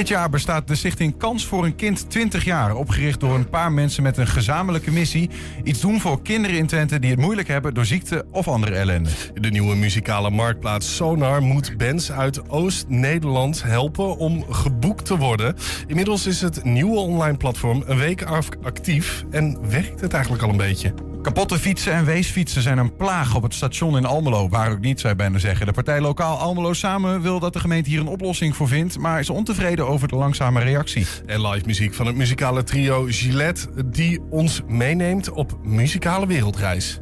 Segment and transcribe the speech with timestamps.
[0.00, 2.74] Dit jaar bestaat de stichting Kans voor een Kind 20 jaar.
[2.74, 5.30] Opgericht door een paar mensen met een gezamenlijke missie.
[5.64, 9.10] Iets doen voor kinderen in Twente die het moeilijk hebben door ziekte of andere ellende.
[9.34, 15.56] De nieuwe muzikale marktplaats Sonar moet bands uit Oost-Nederland helpen om geboekt te worden.
[15.86, 18.22] Inmiddels is het nieuwe online platform een week
[18.62, 21.09] actief en werkt het eigenlijk al een beetje.
[21.22, 24.48] Kapotte fietsen en weesfietsen zijn een plaag op het station in Almelo.
[24.48, 25.66] Waar ook niet, zou je bijna zeggen.
[25.66, 28.98] De partij Lokaal Almelo Samen wil dat de gemeente hier een oplossing voor vindt...
[28.98, 31.06] maar is ontevreden over de langzame reactie.
[31.26, 33.68] En live muziek van het muzikale trio Gillette...
[33.86, 37.00] die ons meeneemt op muzikale wereldreis.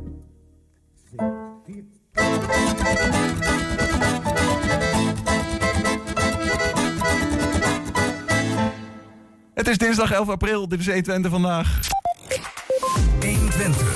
[9.54, 11.80] Het is dinsdag 11 april, dit is 120 vandaag.
[13.20, 13.87] 120.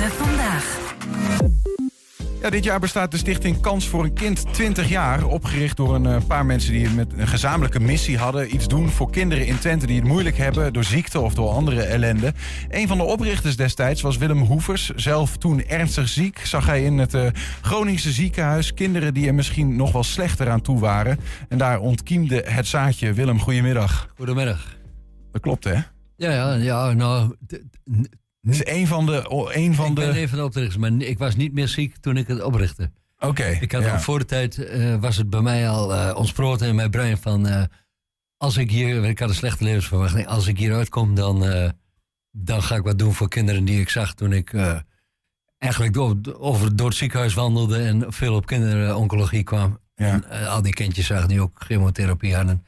[0.00, 0.78] 120 vandaag.
[2.42, 5.26] Ja, dit jaar bestaat de stichting Kans voor een Kind 20 jaar.
[5.26, 8.54] Opgericht door een eh, paar mensen die met een gezamenlijke missie hadden.
[8.54, 11.82] Iets doen voor kinderen in Twente die het moeilijk hebben door ziekte of door andere
[11.82, 12.32] ellende.
[12.68, 14.88] Een van de oprichters destijds was Willem Hoevers.
[14.88, 17.26] Zelf toen ernstig ziek zag hij in het uh,
[17.60, 21.18] Groningse ziekenhuis kinderen die er misschien nog wel slechter aan toe waren.
[21.48, 23.12] En daar ontkiemde het zaadje.
[23.12, 24.12] Willem, goedemiddag.
[24.16, 24.76] Goedemiddag.
[25.32, 25.74] Dat klopt hè?
[26.16, 27.36] Ja, ja, ja nou,
[28.40, 29.24] het is een van de.
[29.54, 30.00] Een van ik de...
[30.00, 32.90] ben een van de oprichters, maar ik was niet meer ziek toen ik het oprichtte.
[33.18, 33.44] Oké.
[33.44, 36.74] ik had al voor de tijd uh, was het bij mij al uh, ontsproten in
[36.74, 37.62] mijn brein van uh,
[38.36, 41.44] als ik hier, ik had een slechte levensverwachting, als ik hier uitkom, dan,
[42.30, 44.54] dan ga ik wat doen voor kinderen die ik zag toen ik
[45.58, 49.78] eigenlijk door, over, door het ziekenhuis wandelde en veel op kinderoncologie kwam.
[49.94, 50.22] Ja.
[50.28, 52.64] En al die kindjes zag die ook chemotherapie hadden.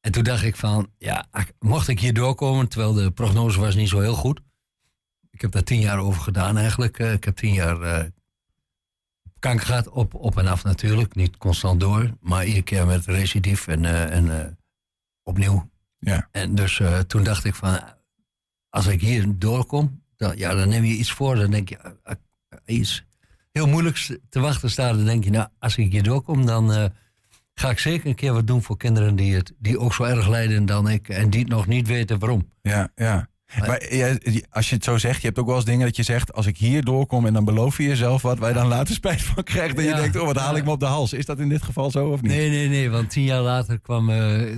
[0.00, 1.26] En toen dacht ik van, ja,
[1.58, 4.40] mocht ik hier doorkomen, terwijl de prognose was niet zo heel goed
[5.34, 6.98] ik heb daar tien jaar over gedaan eigenlijk.
[6.98, 8.04] Eh, ik heb tien jaar uh,
[9.38, 11.14] kanker gehad, op, op en af natuurlijk.
[11.14, 14.58] Niet constant door, maar iedere keer met recidief en, uh, en
[15.22, 15.70] opnieuw.
[15.98, 16.28] Ja.
[16.30, 17.80] En dus toen dacht ik van,
[18.68, 21.36] als ik hier doorkom, dan, ja, dan neem je iets voor.
[21.36, 21.96] Dan denk je,
[22.64, 23.04] iets
[23.52, 24.96] heel moeilijks te wachten staat.
[24.96, 26.92] Dan denk je, nou, als ik hier doorkom, dan
[27.54, 30.28] ga ik zeker een keer wat doen voor kinderen die, het, die ook zo erg
[30.28, 31.08] lijden dan ik.
[31.08, 32.50] En die het nog niet weten waarom.
[32.62, 33.28] Ja, ja.
[33.58, 33.78] Maar
[34.50, 36.32] als je het zo zegt, je hebt ook wel eens dingen dat je zegt...
[36.32, 38.38] als ik hier doorkom en dan beloof je jezelf wat...
[38.38, 40.16] waar je dan later spijt van krijgt en je denkt...
[40.16, 41.12] oh, wat haal ik me op de hals.
[41.12, 42.30] Is dat in dit geval zo of niet?
[42.30, 44.10] Nee, nee, nee, want tien jaar later kwam...
[44.10, 44.56] Uh,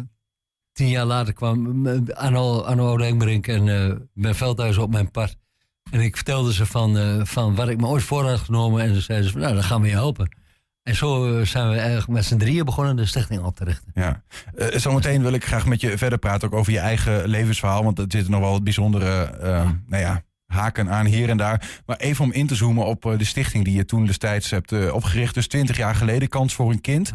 [0.72, 5.36] tien jaar later kwam uh, Arno, en uh, mijn veldhuis op mijn pad.
[5.90, 8.82] En ik vertelde ze van, van wat ik me ooit voor had genomen.
[8.82, 10.36] En ze zeiden ze, nou, dan gaan we je helpen.
[10.86, 13.90] En zo eh, zijn we eigenlijk met z'n drieën begonnen de stichting op te richten.
[13.94, 14.22] Ja.
[14.54, 17.84] Uh, zometeen wil ik graag met je verder praten ook over je eigen levensverhaal.
[17.84, 21.80] Want er zitten nog wel bijzondere uh, nou ja, haken aan hier en daar.
[21.86, 25.34] Maar even om in te zoomen op de stichting die je toen destijds hebt opgericht.
[25.34, 27.12] Dus 20 jaar geleden, Kans voor een Kind.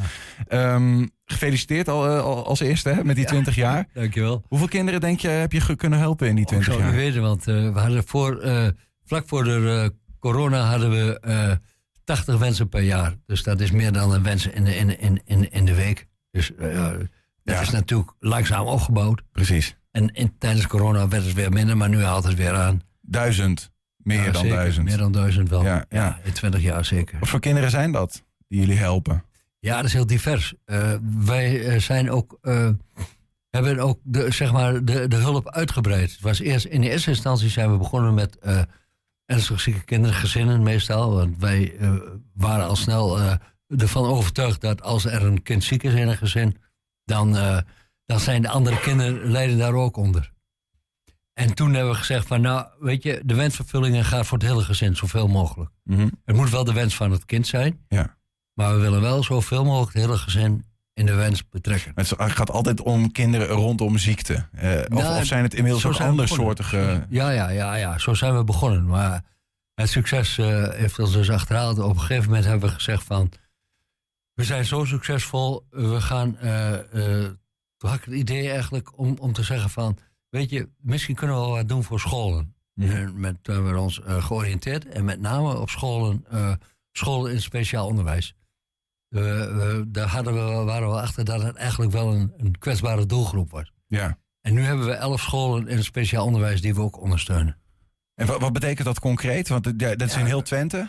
[0.50, 3.88] Um, gefeliciteerd al, als eerste hè, met die 20 jaar.
[3.94, 4.44] Dankjewel.
[4.48, 6.78] Hoeveel kinderen denk je heb je kunnen helpen in die 20 jaar?
[6.78, 8.42] Ik zou weten, want we hadden voor,
[9.06, 11.60] vlak voor de corona hadden we
[12.12, 13.16] 80 wensen per jaar.
[13.26, 16.08] Dus dat is meer dan een wens in de, in, in, in, in de week.
[16.32, 16.90] Dus uh,
[17.44, 19.22] dat is natuurlijk langzaam opgebouwd.
[19.32, 19.76] Precies.
[19.92, 22.82] En in, tijdens corona werd het weer minder, maar nu haalt het weer aan.
[23.02, 23.72] Duizend.
[23.98, 24.86] Meer dan duizend.
[24.86, 25.64] Meer dan duizend wel.
[25.64, 26.20] Ja, ja.
[26.24, 27.20] in 20 jaar zeker.
[27.20, 29.24] Wat voor kinderen zijn dat die jullie helpen?
[29.60, 30.54] Ja, dat is heel divers.
[30.66, 30.94] Uh,
[31.26, 32.70] wij zijn ook, uh,
[33.50, 36.12] hebben ook de, zeg maar de, de hulp uitgebreid.
[36.12, 38.38] Het was eerst, in de eerste instantie zijn we begonnen met
[39.32, 41.14] ernstig zieke kinderen, gezinnen meestal.
[41.14, 41.94] Want wij uh,
[42.34, 43.34] waren al snel uh,
[43.68, 46.58] ervan overtuigd dat als er een kind ziek is in een gezin,
[47.06, 47.58] dan, uh,
[48.06, 50.32] dan zijn de andere kinderen lijden daar ook onder.
[51.34, 54.64] En toen hebben we gezegd van nou, weet je, de wensvervullingen gaat voor het hele
[54.64, 55.72] gezin zoveel mogelijk.
[55.84, 56.12] Mm -hmm.
[56.26, 57.86] Het moet wel de wens van het kind zijn.
[57.88, 58.18] Ja.
[58.54, 60.66] Maar we willen wel zoveel mogelijk het hele gezin
[61.02, 61.92] in de wens betrekken.
[61.96, 64.34] Het gaat altijd om kinderen rondom ziekte.
[64.34, 67.06] Uh, of, nou, of, zijn het inmiddels ook andere soortige...
[67.10, 68.86] Ja, ja, ja, ja, zo zijn we begonnen.
[68.86, 69.24] Maar
[69.74, 71.80] het succes uh, heeft ons dus achterhaald.
[71.80, 73.32] Op een gegeven moment hebben we gezegd van...
[74.34, 76.38] We zijn zo succesvol, we gaan...
[76.44, 76.72] Uh,
[77.78, 79.98] toen had ik het idee eigenlijk om, om te zeggen van...
[80.30, 82.54] Weet je, misschien kunnen we wel wat doen voor scholen.
[82.74, 83.20] Mm.
[83.20, 84.88] met, hebben we ons georiënteerd.
[84.88, 86.26] En met name op scholen,
[86.92, 88.36] scholen in speciaal onderwijs.
[89.12, 93.52] We, daar hadden we, waren we achter dat het eigenlijk wel een, een kwetsbare doelgroep
[93.52, 93.72] was.
[93.88, 94.18] Ja.
[94.42, 97.58] En nu hebben we elf scholen in speciaal onderwijs die we ook ondersteunen.
[98.16, 99.48] En wat, wat betekent dat concreet?
[99.48, 100.78] Want dat is in heel Twente?
[100.78, 100.88] Ja,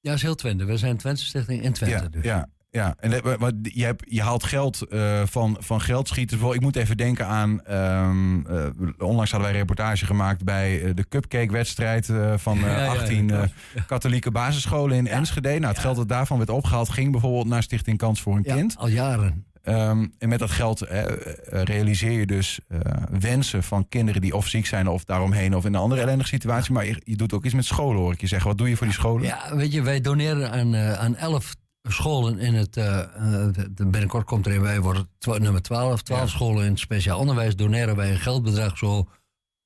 [0.00, 0.64] dat is heel Twente.
[0.64, 2.02] We zijn Twente Stichting in Twente.
[2.02, 2.24] Ja, dus.
[2.24, 2.94] ja, ja.
[2.98, 6.40] En maar je, hebt, je haalt geld uh, van, van geldschieters.
[6.40, 7.60] Ik moet even denken aan.
[7.70, 8.66] Um, uh,
[8.98, 13.48] onlangs hadden wij een reportage gemaakt bij uh, de cupcake-wedstrijd van ja, 18 ja,
[13.86, 15.48] katholieke basisscholen in Enschede.
[15.48, 18.76] Nou, het geld dat daarvan werd opgehaald ging bijvoorbeeld naar Stichting Kans voor een Kind.
[18.76, 19.44] Al jaren.
[19.64, 21.16] Ehm, en met dat geld eh, eh,
[21.48, 22.78] realiseer je dus eh,
[23.18, 26.72] wensen van kinderen die of ziek zijn of daaromheen of in een andere ellendige situatie.
[26.72, 28.48] Maar je, je doet ook iets met scholen, hoor ik je zeggen.
[28.48, 29.26] Wat doe je voor die scholen?
[29.26, 31.54] Ja, weet je, wij doneren aan, eh, aan elf
[31.92, 32.76] scholen in het.
[32.76, 33.00] eh,
[33.46, 36.02] eh, binnenkort komt er wordt het twa- nummer 12.
[36.02, 36.26] 12 Ja.
[36.36, 39.08] scholen in het speciaal onderwijs doneren wij een geldbedrag zo.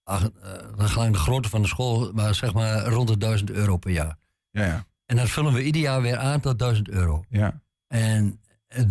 [0.03, 3.51] ach, eh, dan gelang de grootte van de school, maar zeg maar rond de 1000
[3.51, 4.19] euro per jaar.
[4.51, 4.87] Ja, ja.
[5.07, 7.25] En dat vullen we ieder jaar weer aan tot 1000 euro.
[7.29, 7.61] ja.
[7.87, 8.41] En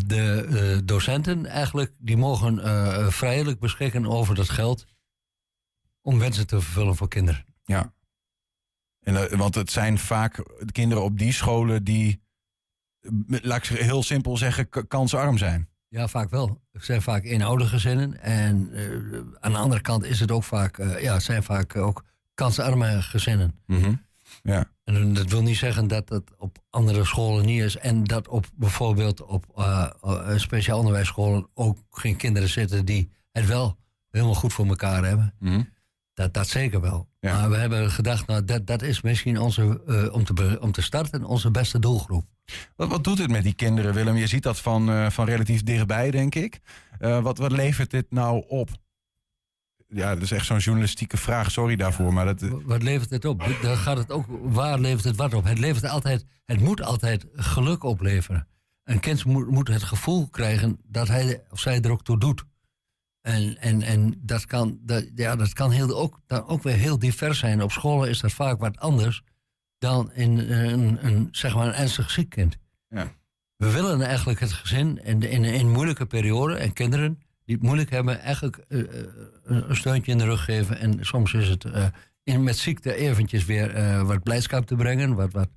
[0.05, 4.85] de docenten eigenlijk, die mogen eh, vrijelijk beschikken over dat geld
[6.01, 7.45] om wensen te vervullen voor kinderen.
[7.65, 7.93] Ja.
[8.99, 12.21] En, want het zijn vaak kinderen op die scholen die,
[13.27, 15.67] laat ik heel simpel zeggen, kansarm zijn.
[15.89, 16.61] Ja, vaak wel.
[16.71, 18.21] Het zijn vaak eenoudergezinnen.
[18.21, 21.75] En eh, aan de andere kant is het ook vaak, eh, ja, het zijn vaak
[21.75, 23.55] ook kansarme gezinnen.
[24.43, 24.65] Ja.
[24.83, 27.77] En dat wil niet zeggen dat dat op andere scholen niet is.
[27.77, 29.89] En dat op bijvoorbeeld op eh,
[30.35, 33.77] speciaal onderwijsscholen ook geen kinderen zitten die het wel
[34.09, 35.33] helemaal goed voor elkaar hebben.
[35.39, 35.61] Mhm.
[36.17, 37.09] Dat, dat zeker wel.
[37.19, 37.39] Ja.
[37.39, 40.81] Maar we hebben gedacht, nou, dat, dat is misschien onze, eh, om, te om te
[40.81, 42.25] starten, onze beste doelgroep.
[42.75, 44.15] Wat, wat doet het met die kinderen, Willem?
[44.15, 46.59] Je ziet dat van, eh, van relatief dichtbij, denk ik.
[46.99, 48.69] Eh, wat, wat levert dit nou op?
[49.87, 51.51] Ja, dat is echt zo'n journalistieke vraag.
[51.51, 52.41] Sorry daarvoor, maar dat...
[52.63, 53.57] Wat levert het op?
[53.61, 55.43] Dan gaat het ook, waar levert het wat op?
[55.43, 58.47] Het, levert altijd, het moet altijd geluk opleveren.
[58.83, 62.43] Een kind moet, moet het gevoel krijgen dat hij of zij er ook toe doet.
[63.27, 66.99] En, en, en dat kan, dat, ja, dat kan heel, ook, dan ook weer heel
[66.99, 67.63] divers zijn.
[67.63, 69.23] Op scholen is dat vaak wat anders
[69.77, 72.57] dan in een, een, zeg maar een ernstig ziek kind.
[72.89, 73.11] Ja.
[73.55, 78.19] We willen eigenlijk het gezin in, in, moeilijke periode en kinderen die het moeilijk hebben,
[78.19, 79.05] eigenlijk eh, eh,
[79.43, 80.79] een steuntje in de rug geven.
[80.79, 81.85] En soms is het eh,
[82.23, 85.15] in, met ziekte eventjes weer eh, wat blijdschap te brengen.
[85.15, 85.49] Wat, wat,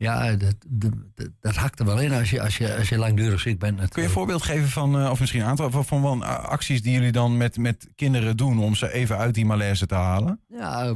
[0.00, 0.92] ja, dat, dat,
[1.40, 3.88] dat, hakt er wel in als je, als je, als je langdurig ziek bent.
[3.88, 6.44] Kun je een voorbeeld geven van, eh, of misschien een aantal van, van, van, eh,
[6.44, 9.94] acties die jullie dan met, met kinderen doen om ze even uit die malaise te
[9.94, 10.40] halen?
[10.48, 10.94] Ja,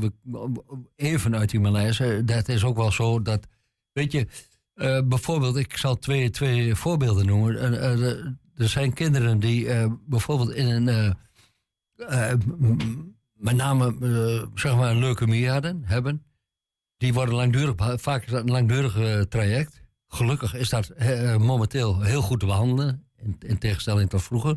[0.97, 2.23] even uit die malaise.
[2.25, 3.47] Dat is ook wel zo dat,
[3.93, 4.27] weet je,
[4.75, 7.73] eh, bijvoorbeeld, ik zal twee, twee voorbeelden noemen.
[7.73, 9.69] Er- zijn kinderen die
[10.07, 11.17] bijvoorbeeld in een,
[13.33, 13.97] met name,
[14.55, 16.23] zeg maar, een leukemie hadden, hebben.
[17.05, 19.83] Die worden langdurig, vaak is dat een langdurig eh, traject.
[20.09, 24.57] Gelukkig is dat eh, momenteel heel goed te behandelen, in, in tegenstelling tot vroeger.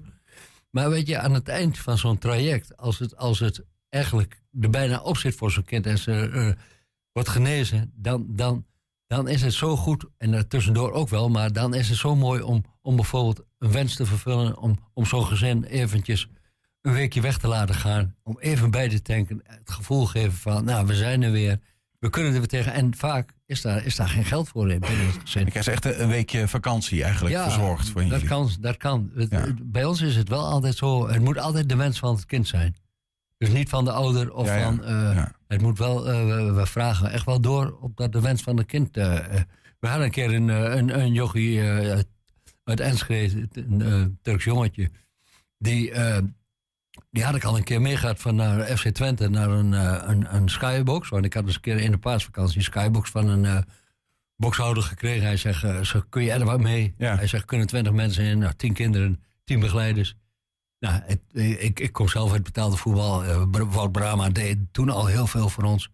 [0.70, 4.70] Maar weet je, aan het eind van zo'n traject, als het, als het eigenlijk er
[4.70, 6.64] bijna op zit voor zo'n kind en ze eh,
[7.12, 8.66] wordt genezen, dan, dan,
[9.08, 12.42] dan is het zo goed, en daartussendoor ook wel, maar dan is het zo mooi
[12.42, 16.30] om, om bijvoorbeeld een wens te vervullen, om, om zo'n gezin eventjes
[16.82, 20.64] een weekje weg te laten gaan, om even bij te tanken, het gevoel geven van,
[20.64, 21.60] nou, we zijn er weer,
[22.07, 22.74] we kunnen er weer tegen.
[22.74, 25.45] En vaak is daar, is daar geen geld voor in binnen het gezin.
[25.45, 28.27] Ik krijg echt een weekje vakantie eigenlijk verzorgd voor dat jullie.
[28.27, 28.50] kan.
[28.59, 29.12] Dat kan.
[29.30, 29.45] Ja.
[29.63, 32.48] Bij ons is het wel altijd zo, het moet altijd de wens van het kind
[32.48, 32.75] zijn.
[33.38, 34.83] Dus niet van de ouder of Ja, van...
[34.83, 35.25] eh.
[35.48, 38.57] Het moet wel, eh, we, we vragen echt wel door op dat de wens van
[38.57, 38.98] het kind...
[38.98, 39.13] eh,
[39.80, 42.00] we hadden een keer een, een, een yogi eh,
[42.63, 44.89] uit- Enschede, een Turks jongetje...
[45.59, 45.92] Die,
[47.12, 50.36] die had ik al een keer meegehad van naar FC Twente naar een, eh, een,
[50.36, 51.09] een skybox.
[51.09, 53.57] Want ik had eens een keer in de paasvakantie een skybox van een eh,
[54.36, 55.25] boxhouder gekregen.
[55.25, 56.94] Hij zegt, eh, kun je er wat mee?
[56.98, 57.15] Ja.
[57.15, 60.16] Hij zegt, kunnen 20 mensen in, nou, 10 kinderen, 10 begeleiders.
[60.80, 63.23] Nou, het- ik, ik kom zelf uit betaalde voetbal.
[63.26, 65.90] Eh, Wout Brama deed toen al heel veel voor ons.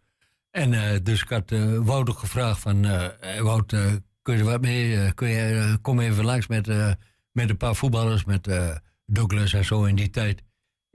[0.51, 2.85] En eh, dus ik had eh, Wout ook gevraagd van...
[2.85, 3.85] eh, eh, Wout, eh,
[4.21, 4.95] kun je er wat mee?
[5.01, 6.91] Eh, kun je, eh, kom even langs met, eh,
[7.31, 8.25] met een paar voetballers.
[8.25, 10.41] Met eh, Douglas en zo in die tijd.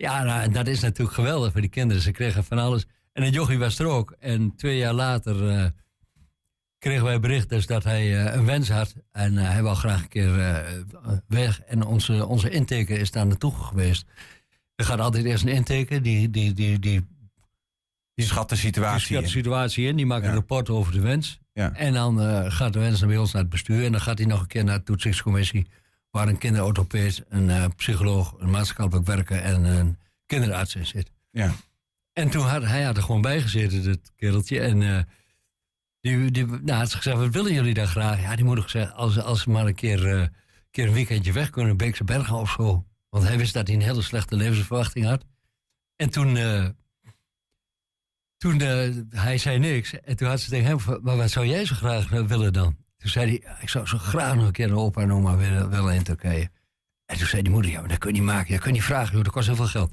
[0.00, 2.02] Ja, nou, dat is natuurlijk geweldig voor die kinderen.
[2.02, 2.87] Ze kregen van alles.
[3.12, 4.17] En het jochie was er ook.
[4.19, 5.64] En twee jaar later eh,
[6.78, 8.95] kregen wij bericht dus dat hij eh, een wens had.
[9.12, 10.35] En eh, hij wou graag een keer
[11.26, 11.61] weg.
[11.61, 14.07] En onze, onze intake is daar naartoe geweest.
[14.75, 16.00] Er gaat altijd eerst een intake.
[16.00, 17.07] Die, die, die, die,
[18.14, 19.97] Die schat de die situatie schat de situatie in.
[19.97, 20.28] Die maakt Ja.
[20.28, 21.40] een rapport over de wens.
[21.52, 21.73] Ja.
[21.73, 22.19] En dan
[22.52, 23.85] gaat de wens naar bij ons naar het bestuur.
[23.85, 25.67] En dan gaat hij nog een keer naar de toetsingscommissie.
[26.10, 31.10] Waar een kinderorthopeed, een eh, psycholoog, een maatschappelijk werker en een kinderarts in zit.
[31.30, 31.54] Ja.
[32.18, 34.60] En toen had hij had er gewoon bij gezeten, dat kereltje.
[34.60, 35.02] En eh,
[36.00, 38.20] die, die nou, had ze gezegd, wat willen jullie dan graag?
[38.20, 40.26] Ja, die moeder gezegd, als, als ze maar een keer, eh,
[40.70, 42.86] keer een weekendje weg kunnen, Beekse Bergen of zo.
[43.08, 45.24] Want hij wist dat hij een hele slechte levensverwachting had.
[45.96, 46.68] En toen, eh,
[48.36, 48.60] toen
[49.10, 50.00] hij zei niks.
[50.00, 52.76] En toen had ze tegen hem, maar wat zou jij zo graag willen dan?
[52.99, 55.71] Toen zei hij, ik zou zo graag nog een keer een opa en oma willen,
[55.71, 56.50] willen in Turkije.
[57.07, 58.50] En toen zei die moeder, ja, maar dat kun je niet maken.
[58.50, 59.93] Dat kun je niet vragen, joh, dat kost heel veel geld.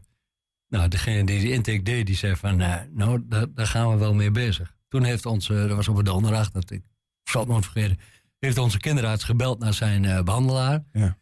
[0.68, 3.98] Nou, degene die die intake deed, die zei van, eh, nou, daar, daar gaan we
[3.98, 4.76] wel mee bezig.
[4.88, 6.84] Toen heeft onze, dat was op de donderdag, dat ik
[7.24, 7.98] zal het nooit vergeten,
[8.40, 10.84] heeft onze kinderarts gebeld naar zijn eh, behandelaar.
[10.92, 11.18] Ja.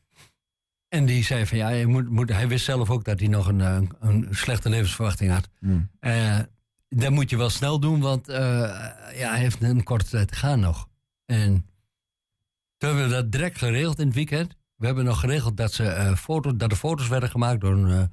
[0.90, 3.48] En die zei van ja, je moet, moet, hij wist zelf ook dat hij nog
[3.48, 5.50] een, een, een slechte levensverwachting had.
[6.00, 6.40] Eh,
[6.90, 8.40] dat moet je wel snel doen, want eh,
[9.16, 10.88] ja, hij heeft een korte tijd te gaan nog.
[11.26, 11.66] En
[12.84, 14.56] toen hebben we dat direct geregeld in het weekend.
[14.76, 18.10] We hebben nog geregeld dat, ze, eh foto, dat er foto's werden gemaakt door een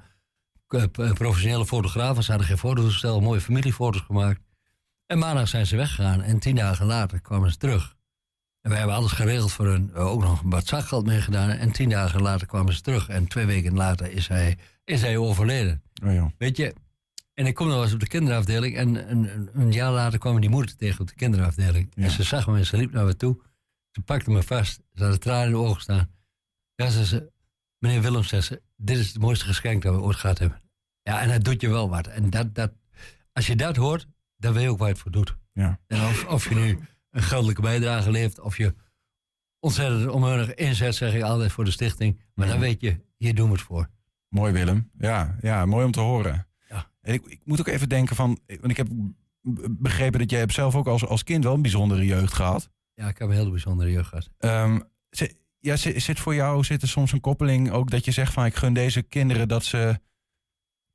[0.67, 2.23] eh, p- professionele fotograaf.
[2.23, 4.41] Ze hadden geen fototoestel, mooie familiefoto's gemaakt.
[5.05, 7.95] En maandag zijn ze weggegaan en tien dagen later kwamen ze terug.
[8.61, 11.49] En wij hebben alles geregeld voor hun, eh, ook nog wat zakgeld meegedaan.
[11.49, 13.09] En tien dagen later kwamen ze terug.
[13.09, 15.81] En twee weken later is hij, is hij overleden.
[16.03, 16.29] Oh, joh.
[16.37, 16.73] Weet je,
[17.33, 18.75] en ik kom nog eens op de kinderafdeling.
[18.75, 21.91] En een, een, een jaar later kwam die moeder tegen op de kinderafdeling.
[21.95, 22.03] Ja.
[22.03, 23.41] En ze zag me en ze liep naar me toe.
[23.91, 24.81] Ze pakte me vast.
[24.93, 26.11] Ze had de tranen in de ogen staan.
[26.75, 27.31] Ja, zei ze,
[27.77, 30.61] meneer Willems, zei ze, dit is het mooiste geschenk dat we ooit gehad hebben.
[31.03, 32.07] Ja, en dat doet je wel wat.
[32.07, 32.71] En dat, dat,
[33.33, 34.07] als je dat hoort,
[34.37, 35.35] dan weet je ook waar je het voor doet.
[35.53, 35.79] Ja.
[35.87, 36.79] En of, of je nu
[37.09, 38.75] een geldelijke bijdrage leeft, of je
[39.59, 42.21] ontzettend onmiddellijk inzet, zeg ik altijd, voor de stichting.
[42.33, 43.89] Maar dan weet je, hier doen we het voor.
[44.27, 44.91] Mooi Willem.
[44.97, 46.47] Ja, ja, mooi om te horen.
[46.69, 46.91] Ja.
[47.01, 48.87] En ik, ik moet ook even denken van, want ik heb
[49.69, 52.69] begrepen dat jij hebt zelf ook als, als kind wel een bijzondere jeugd gehad.
[53.01, 54.29] Ja, ik heb een hele bijzondere jeugd gehad.
[54.39, 54.79] Ehm,
[55.09, 58.33] zi- ja, zi- zit voor jou zit er soms een koppeling ook dat je zegt
[58.33, 59.99] van ik gun deze kinderen dat ze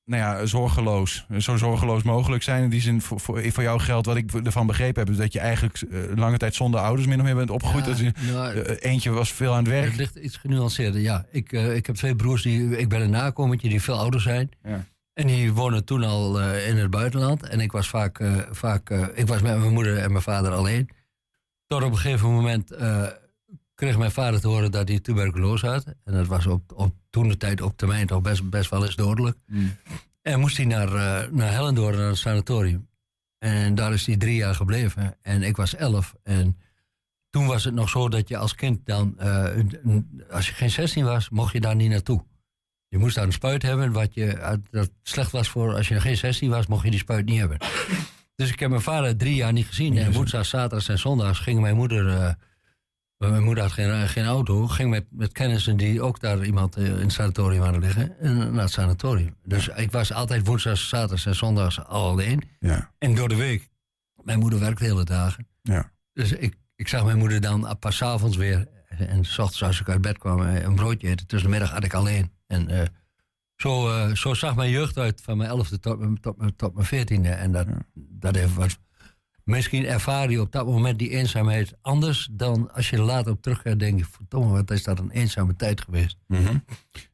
[0.04, 2.62] nou ja, zorgeloos, zo zorgeloos mogelijk zijn.
[2.62, 5.32] In die zin voor, voor, voor jou geldt wat ik ervan begrepen heb, is dat
[5.32, 7.84] je eigenlijk eh, lange tijd zonder ouders min of meer bent opgegroeid.
[7.84, 9.86] Ja, Dat je- nou, eh, eentje was veel aan het werk.
[9.88, 11.26] Het ligt iets genuanceerder, ja.
[11.30, 14.48] Ik, eh, ik heb twee broers, die, ik ben een nakomertje die veel ouder zijn.
[14.62, 14.84] Ja.
[15.12, 17.42] En die wonen toen al in het buitenland.
[17.48, 18.20] En ik was vaak,
[18.50, 20.88] vaak ik was met mijn moeder en mijn vader alleen.
[21.66, 23.06] Tot op een gegeven moment eh,
[23.74, 25.84] kreeg mijn vader te horen dat hij tuberculose had.
[26.04, 28.96] En dat was op, op toen de tijd op termijn toch best, best wel eens
[28.96, 29.38] dodelijk.
[29.46, 29.76] Mm.
[30.22, 32.88] En moest hij naar, eh naar Hellendoorn, naar het sanatorium.
[33.38, 35.16] En daar is hij drie jaar gebleven.
[35.22, 36.14] En ik was elf.
[36.22, 36.58] En
[37.30, 39.44] toen was het nog zo dat je als kind dan, eh,
[40.30, 42.24] als je geen 16 was, mocht je daar niet naartoe.
[42.88, 46.16] Je moest daar een spuit hebben, wat je, dat slecht was voor, als je geen
[46.16, 47.58] 16 was, mocht je die spuit niet hebben.
[48.36, 49.96] Dus ik heb mijn vader drie jaar niet gezien.
[49.98, 52.34] En woensdag, zaterdags en zondags ging mijn moeder, eh,
[53.16, 56.84] mijn moeder had geen, geen auto, ging met, met kennissen die ook daar iemand eh,
[56.86, 59.36] in het sanatorium hadden liggen, en naar het sanatorium.
[59.44, 62.42] Dus ik was altijd woensdag, zaterdags en zondags al alleen.
[62.58, 63.68] Ja, En door de week,
[64.22, 65.46] mijn moeder werkte hele dagen.
[65.62, 65.94] ja.
[66.12, 68.68] Dus ik, ik zag mijn moeder dan pas avonds weer.
[68.88, 71.26] En s ochtends als ik uit bed kwam, eh, een broodje eten.
[71.26, 72.32] Tussen de middag had ik alleen.
[72.46, 72.86] En eh,
[73.56, 76.74] zo, eh, zo zag mijn jeugd uit van mijn elfde tot, mijn- tot, mijn- tot
[76.74, 77.28] mijn veertiende.
[77.28, 78.78] En dat, dat heeft wat...
[79.44, 83.42] Misschien ervaar je op dat moment die eenzaamheid anders dan als je er later op
[83.42, 84.06] terug gaat denken...
[84.10, 86.16] verdomme, wat is dat een eenzame tijd geweest.
[86.26, 86.56] Mhm.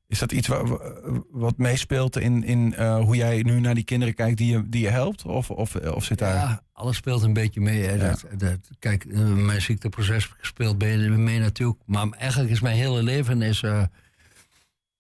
[0.07, 0.93] Is dat iets wa- wa-
[1.31, 4.83] wat meespeelt in, in eh, hoe jij nu naar die kinderen kijkt die je, die
[4.83, 5.25] je helpt?
[5.25, 6.35] Of, of, of zit daar...
[6.35, 7.83] Ja, alles speelt een beetje mee.
[7.83, 7.93] Hè.
[7.95, 7.99] Ja.
[8.09, 11.81] Dat, dat, kijk, eh, mijn ziekteproces speelt mee, mee natuurlijk.
[11.87, 13.43] Maar eigenlijk is mijn hele leven...
[13.43, 13.63] Is,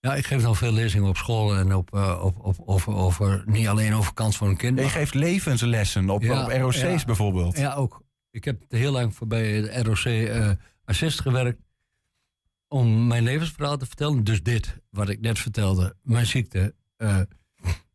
[0.02, 3.42] ja, ik geef dan veel lezingen op school en op, eh, op, op, over, over...
[3.46, 4.78] Niet alleen over kans van een kind.
[4.78, 7.04] Je geeft levenslessen op, Ja, op ROC's ja.
[7.06, 7.56] bijvoorbeeld.
[7.58, 8.02] Ja, ook.
[8.30, 10.50] Ik heb heel lang voor bij de ROC eh,
[10.84, 11.60] Assist gewerkt.
[12.68, 14.24] Om mijn levensverhaal te vertellen.
[14.24, 16.74] Dus dit, wat ik net vertelde, mijn ziekte.
[16.96, 17.20] eh,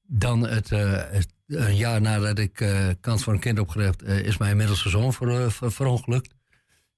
[0.09, 2.65] dan het, het- een jaar nadat ik
[3.01, 6.33] kans voor een kind opgelegd, eh, is mijn middelste zoon ver, ver- verongelukt.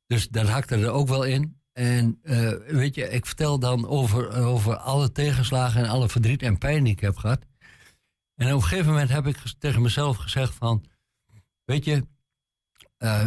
[0.07, 1.58] Dus dat hakte er ook wel in.
[1.79, 6.57] En eh, weet je, ik vertel dan over, over alle tegenslagen en alle verdriet en
[6.57, 7.39] pijn die ik heb gehad.
[8.35, 10.85] En op een gegeven moment heb ik tegen mezelf gezegd van...
[11.65, 12.07] Weet je,
[12.97, 13.25] eh,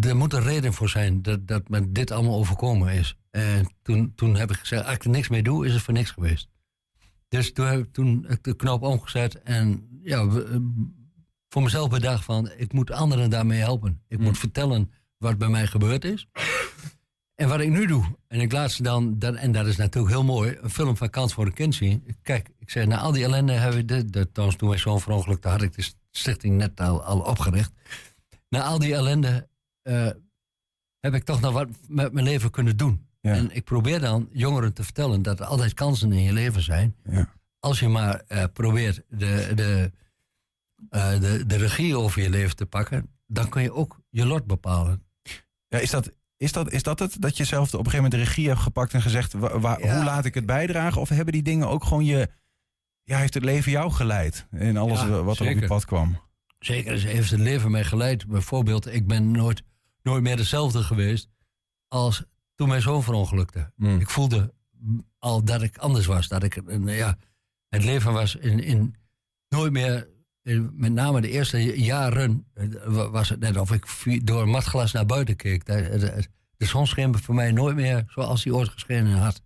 [0.00, 3.16] er moet een reden voor zijn dat, dat me dit allemaal overkomen is.
[3.30, 5.94] En toen, toen heb ik gezegd, als ik er niks mee doe, is het voor
[5.94, 6.48] niks geweest.
[7.28, 10.56] Dus toen heb ik toen de knop omgezet en ja, eh,
[11.48, 14.02] voor mezelf bedacht van, ik moet anderen daarmee helpen.
[14.08, 16.28] Ik moet vertellen wat bij mij gebeurd is.
[17.34, 20.14] En wat ik nu doe, en ik laat ze dan, dan en dat is natuurlijk
[20.14, 22.16] heel mooi, een film van Kans voor een Kind zien.
[22.22, 25.00] Kijk, ik zeg, na al die ellende hebben we dit, dat, trouwens toen wij zo'n
[25.00, 27.72] verongelukte had ik de stichting net al, al opgericht.
[28.48, 29.48] Na al die ellende
[29.82, 30.08] eh,
[31.00, 33.06] heb ik toch nog wat met mijn leven kunnen doen.
[33.20, 33.32] Ja.
[33.32, 36.96] En ik probeer dan jongeren te vertellen dat er altijd kansen in je leven zijn.
[37.04, 37.32] Ja.
[37.58, 39.92] Als je maar eh, probeert de, de,
[40.88, 44.46] eh, de, de regie over je leven te pakken, dan kun je ook je lot
[44.46, 45.02] bepalen.
[45.68, 46.12] Ja, is, dat,
[46.44, 47.20] is, dat, is dat het?
[47.20, 49.78] Dat je zelf op een gegeven moment de regie hebt gepakt en gezegd: wa- wa-
[49.80, 49.94] Ja.
[49.96, 51.00] hoe laat ik het bijdragen?
[51.00, 52.28] Of hebben die dingen ook gewoon je.
[53.02, 56.20] Ja, heeft het leven jou geleid in alles Ja, wat er op je pad kwam?
[56.58, 58.26] Zeker, ze heeft het leven mij geleid.
[58.26, 59.62] Bijvoorbeeld, ik ben nooit,
[60.02, 61.28] nooit meer dezelfde geweest
[61.88, 62.24] als
[62.54, 63.72] toen mijn zoon verongelukte.
[63.76, 64.00] Mm.
[64.00, 64.54] Ik voelde
[65.18, 66.28] al dat ik anders was.
[66.28, 67.16] Dat ik, een, ja,
[67.68, 68.94] het leven was in, in
[69.48, 70.08] nooit meer,
[70.72, 74.92] met name de eerste jaren, eh, wa- was het net of ik door een matglas
[74.92, 75.64] naar buiten keek.
[75.66, 79.42] De, de, zon scheen voor mij nooit meer zoals hij ooit geschenen had.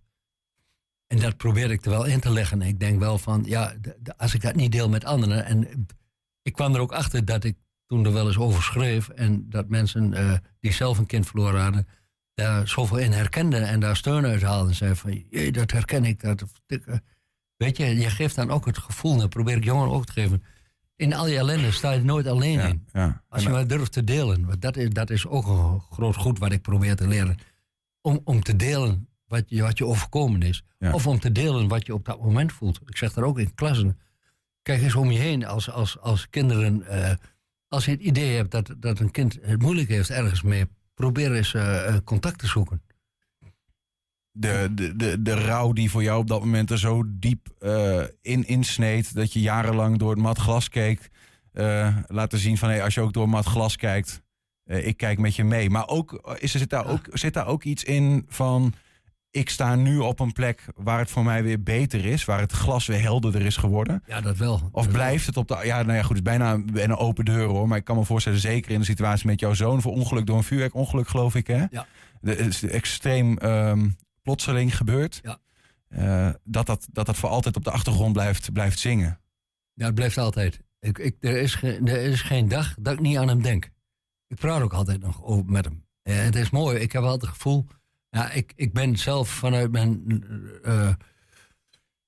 [1.07, 2.61] En dat probeer ik er wel in te leggen.
[2.61, 3.73] Ik denk wel van, ja,
[4.17, 5.45] als ik dat niet deel met anderen.
[5.45, 5.87] En
[6.41, 9.09] ik kwam er ook achter dat ik toen er wel eens over schreef.
[9.09, 11.87] En dat mensen eh, die zelf een kind verloren hadden,
[12.33, 14.69] daar zoveel in herkenden en daar steun uit haalden.
[14.69, 16.21] En zeiden van, jee, dat herken ik.
[16.21, 16.77] Dat, eh,
[17.57, 20.43] weet je, je geeft dan ook het gevoel, dat probeer ik jongeren ook te geven.
[20.99, 22.85] In al je ellende sta je er nooit alleen Ja, in.
[22.93, 23.23] ja.
[23.29, 24.45] Als je maar durft te delen.
[24.45, 27.37] Want dat is, dat is ook een groot goed wat ik probeer te leren.
[28.01, 30.63] Om, om te delen wat je, wat je overkomen is.
[30.79, 30.91] Ja.
[30.93, 32.79] Of om te delen wat je op dat moment voelt.
[32.85, 33.99] Ik zeg daar ook in klassen.
[34.61, 36.87] Kijk eens om je heen als, als, als kinderen.
[36.87, 37.11] eh,
[37.67, 40.65] als je het idee hebt dat, dat een kind het moeilijk heeft ergens mee.
[40.93, 42.81] Probeer eens eh, eh, contact te zoeken.
[44.39, 48.01] De, de, de, de rouw die voor jou op dat moment er zo diep eh,
[48.21, 49.15] in insneed...
[49.15, 51.09] dat je jarenlang door het mat glas keek...
[51.53, 54.21] eh, laten zien van hey, als je ook door het mat glas kijkt...
[54.65, 55.69] eh, ik kijk met je mee.
[55.69, 58.73] Maar ook, is er, zit, daar ook, zit daar ook iets in van...
[59.31, 62.25] ik sta nu op een plek waar het voor mij weer beter is...
[62.25, 64.03] waar het glas weer helderder is geworden...
[64.07, 64.69] Ja, dat wel.
[64.71, 65.59] Of Dat blijft het op de.
[65.63, 67.67] Ja, nou ja, goed, het is bijna een open deur hoor.
[67.67, 69.81] Maar ik kan me voorstellen, zeker in de situatie met jouw zoon.
[69.81, 71.65] voor ongeluk door een vuurwerkongeluk, geloof ik, hè?
[71.71, 71.85] Ja.
[72.21, 73.87] De, het is extreem ehm,
[74.29, 75.19] plotseling gebeurd.
[75.23, 75.39] Ja.
[75.87, 79.19] Eh, dat, dat, dat dat voor altijd op de achtergrond blijft, blijft zingen.
[79.73, 80.59] Ja, het blijft altijd.
[80.79, 83.69] Ik, ik, er, is ge- er is geen dag dat ik niet aan hem denk.
[84.27, 85.85] Ik praat ook altijd nog over met hem.
[86.01, 86.79] Eh, het is mooi.
[86.79, 87.65] Ik heb altijd het gevoel.
[88.09, 90.23] Ja, ik, ik ben zelf vanuit mijn,
[90.63, 90.93] eh,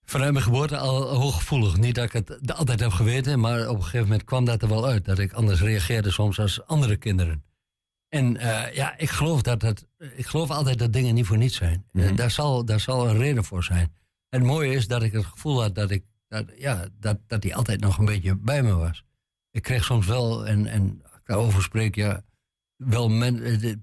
[0.04, 1.78] vanuit mijn geboorte al hooggevoelig.
[1.78, 4.68] Niet dat ik het altijd heb geweten, maar op een gegeven moment kwam dat er
[4.70, 5.06] wel uit.
[5.06, 7.44] Dat ik anders reageerde soms als andere kinderen.
[8.12, 11.56] En eh, ja, ik geloof, dat dat, ik geloof altijd dat dingen niet voor niets
[11.56, 11.86] zijn.
[11.92, 12.16] Eh, Mhm.
[12.16, 13.94] daar, zal, daar zal een reden voor zijn.
[14.30, 17.44] En het mooie is dat ik het gevoel had dat ik dat, ja, dat, dat
[17.44, 19.04] hij altijd nog een beetje bij me was.
[19.52, 22.24] Ik kreeg soms wel, en, en als ik daarover spreek, ja,
[22.76, 23.74] wel men, eh,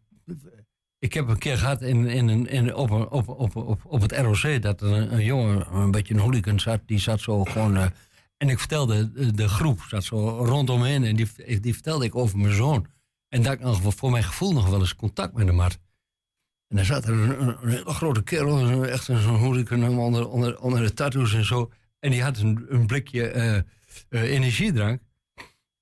[0.99, 4.01] ik heb een keer gehad in, in, een- in, op, een- op, op, op, op
[4.01, 7.45] het ROC dat er een, een jongen, een beetje een hooligan zat, die zat zo
[7.45, 7.77] gewoon.
[8.37, 12.39] en ik vertelde, de, de groep zat zo rondomheen en die, die vertelde ik over
[12.39, 12.87] mijn zoon.
[13.29, 15.79] En dat ik nog, voor mijn gevoel nog wel eens contact met hem had.
[16.69, 20.95] En dan zat er een, een, grote kerel, echt zo'n hooligan onder, onder, onder de
[20.95, 21.71] tattoos en zo.
[21.99, 23.63] En die had een, een blikje eh, eh,
[24.09, 25.01] energiedrank.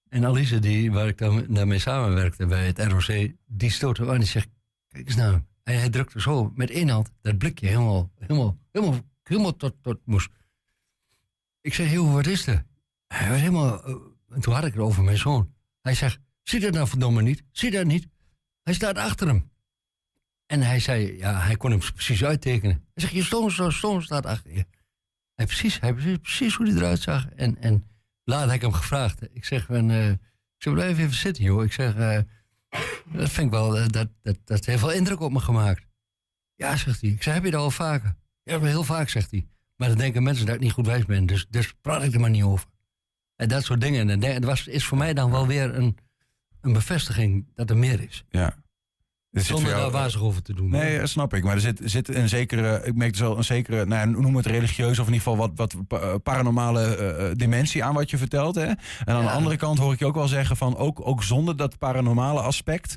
[0.09, 4.21] En Alice, die, waar ik dan, daarmee samenwerkte bij het ROC, die stootte hem aan
[4.21, 4.49] en zegt,
[4.89, 5.41] kijk eens nou.
[5.63, 9.99] En hij drukte zo met één hand dat blikje helemaal, helemaal, helemaal, helemaal tot, tot
[10.05, 10.31] moest.
[11.61, 12.65] Ik zeg, joh, wat is er?
[13.07, 13.95] Hij was helemaal, eh,
[14.31, 15.55] en toen had ik het over mijn zoon.
[15.81, 17.43] Hij zegt, zie dat nou verdomme niet?
[17.53, 18.09] Zie dat niet?
[18.63, 19.51] Hij staat achter hem.
[20.47, 22.75] En hij zei, ja, hij kon hem precies uittekenen.
[22.95, 24.67] Hij zegt, je zoon, zoon staat achter je.
[25.35, 27.29] Hij precies, hij precies, precies hoe hij eruit zag.
[27.29, 27.85] En, en
[28.25, 29.23] later heb ik hem gevraagd.
[29.33, 30.11] Ik zeg, en, eh,
[30.59, 31.65] ik blijf even zitten, joh.
[31.65, 32.21] Ik zeg, eh,
[33.13, 35.87] dat vind ik wel, eh, dat, dat, dat heeft wel indruk op me gemaakt.
[36.55, 37.11] Ja, zegt hij.
[37.11, 38.17] Ik zeg, heb je dat al vaker?
[38.43, 39.47] Ja, heel vaak, zegt hij.
[39.77, 41.27] Maar dan denken mensen dat ik niet goed wijs ben.
[41.27, 42.69] Dus, dus praat ik er maar niet over.
[43.37, 44.11] En dat soort dingen.
[44.11, 45.97] En dat was, is voor mij dan wel weer een,
[46.67, 48.25] een bevestiging dat er meer is.
[48.31, 48.55] Ja.
[49.31, 50.71] Er Zonder daar wazig over te doen.
[50.71, 51.45] Nee, dat snap ik.
[51.45, 54.37] Maar er zit, zit een zekere, ik merk dus wel een zekere, nou ja, noem
[54.37, 58.11] het religieus of in ieder geval wat, wat eh, paranormale eh, eh, dimensie aan wat
[58.11, 58.55] je vertelt.
[58.55, 58.65] Hè?
[58.65, 61.57] En aan de andere kant hoor ik je ook wel zeggen van, ook, ook zonder
[61.57, 62.97] dat paranormale aspect,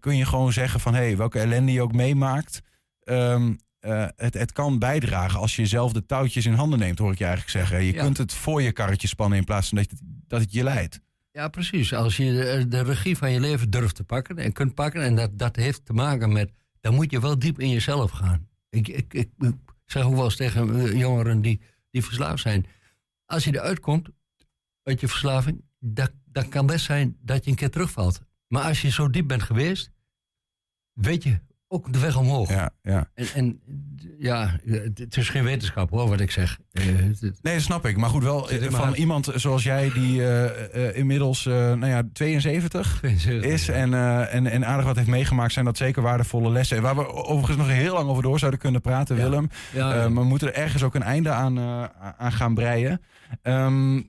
[0.00, 2.60] kun je gewoon zeggen van, hé, hey, welke ellende je ook meemaakt,
[3.02, 7.12] ehm, eh, het, het kan bijdragen als je zelf de touwtjes in handen neemt, hoor
[7.12, 7.84] ik je eigenlijk zeggen.
[7.84, 8.02] Je Ja.
[8.02, 11.00] kunt het voor je karretje spannen in plaats van dat, het- dat het je leidt.
[11.32, 11.94] Ja, precies.
[11.94, 15.16] Als je de, de regie van je leven durft te pakken en kunt pakken, en
[15.16, 18.48] dat, dat heeft te maken met, dan moet je wel diep in jezelf gaan.
[18.68, 19.30] Ik, ik, ik,
[19.84, 22.66] zeg ook wel eens tegen eh, jongeren die, die verslaafd zijn,
[23.26, 24.08] als je eruit komt
[24.82, 28.20] uit je verslaving, dat kan best zijn dat je een keer terugvalt.
[28.46, 29.90] Maar als je zo diep bent geweest,
[30.92, 31.40] weet je
[31.72, 32.48] ook de weg omhoog.
[32.50, 33.08] Ja, ja.
[33.14, 33.60] En, en
[34.18, 34.56] ja,
[34.94, 36.58] het is geen wetenschap hoor, wat ik zeg.
[36.72, 36.84] Eh,
[37.42, 37.96] Nee, dat snap ik.
[37.96, 43.02] Maar goed, wel eh, van iemand zoals jij die eh, inmiddels nou ja, 72
[43.42, 43.94] is en,
[44.28, 46.76] en, en aardig wat heeft meegemaakt, zijn dat zeker waardevolle lessen.
[46.76, 49.22] En Waar we overigens nog heel lang over door zouden kunnen praten, Ja.
[49.22, 49.50] Willem.
[49.72, 51.58] Ja, maar we moeten er ergens ook een einde aan,
[52.18, 53.00] aan gaan breien.
[53.42, 54.00] Ehm,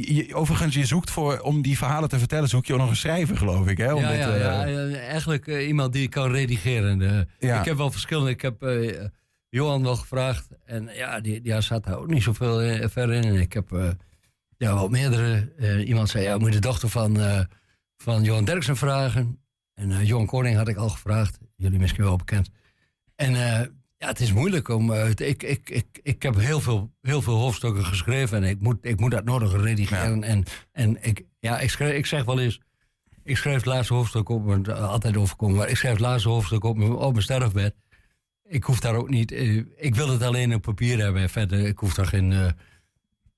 [0.00, 2.96] je- overigens, je zoekt voor, om die verhalen te vertellen, zoek je ook nog een
[2.96, 3.78] schrijver, geloof ik.
[3.78, 3.92] Hè?
[3.92, 7.28] Om ja, dit, ja, eh, ja, ja, eigenlijk eh, iemand die kan redigeren.
[7.38, 7.58] Ja.
[7.58, 8.30] Ik heb wel verschillende.
[8.30, 9.04] Ik heb eh,
[9.48, 10.48] Johan wel gevraagd.
[10.64, 13.24] En ja, die, die zat daar ook niet zoveel ver in.
[13.24, 13.96] En ik heb
[14.56, 15.84] ja, wel meerdere.
[15.84, 17.18] iemand zei, ja, moet je de dochter van,
[17.96, 19.38] van Johan Derksen vragen.
[19.74, 21.38] En Johan Koning had ik al gevraagd.
[21.56, 22.48] Jullie misschien wel bekend.
[23.16, 23.34] En
[24.04, 24.92] ja, het is moeilijk om.
[24.92, 28.42] eh, ik, ik, ik, ik heb heel veel, heel veel hoofdstukken geschreven.
[28.42, 30.22] En ik moet, ik moet dat nodig redigeren.
[30.22, 32.60] En, en ik, ja, ik, schrijf, ik zeg wel eens.
[33.22, 35.56] Ik schrijf het laatste hoofdstuk op, want het altijd overkomen.
[35.56, 37.74] Maar ik schrijf het laatste hoofdstuk op, mijn- op mijn sterfbed.
[38.48, 39.32] ik hoef daar ook niet.
[39.32, 41.22] eh, ik wil het alleen op papier hebben.
[41.22, 42.54] En verder, ik hoef daar geen.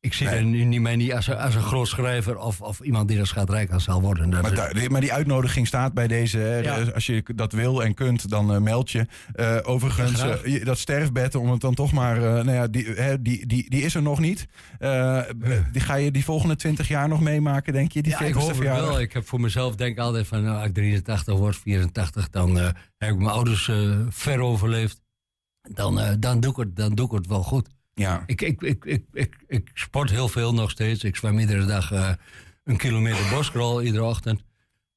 [0.07, 0.37] Eh, ik zie Nee.
[0.37, 3.19] er nu niet, mij niet als, een- als een groot schrijver of, of iemand die
[3.19, 4.29] er schatrijk aan zal worden.
[4.29, 6.39] Maar, is- maar die uitnodiging staat bij deze.
[6.39, 6.57] Hè.
[6.59, 6.81] Ja.
[6.95, 9.07] Als je dat wil en kunt, dan eh, meld je.
[9.33, 12.17] Eh, overigens, Ja, eh, dat sterfbed, om het dan toch maar...
[12.17, 14.47] eh, nou ja, die, hè, die, die, die is er nog niet.
[14.79, 15.21] Eh,
[15.73, 18.03] die ga je die volgende 20 jaar nog meemaken, denk je?
[18.03, 19.01] Die ja, ik 40ste hoop het wel.
[19.01, 22.65] Ik heb voor mezelf denk altijd van, nou, als ik 83 word, 84, dan eh,
[22.99, 25.05] heb ik mijn ouders eh, ver overleefd.
[25.75, 27.69] Dan, eh, dan, doe ik het, dan doe ik het wel goed.
[28.01, 28.23] Ja.
[28.27, 31.05] Ik, ik, ik, ik, ik, ik sport heel veel nog steeds.
[31.05, 32.11] Ik zwem iedere dag eh,
[32.65, 34.43] een kilometer boscrawl iedere ochtend.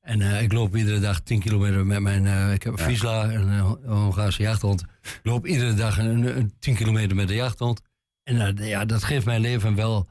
[0.01, 2.25] En eh, ik loop iedere dag 10 kilometer met mijn.
[2.25, 4.81] eh, ik heb een Friesla, een eh, Hongaarse jachthond.
[5.01, 7.81] Ik loop iedere dag een, een 10 kilometer met de jachthond.
[8.23, 10.09] En ja, dat geeft mijn leven wel.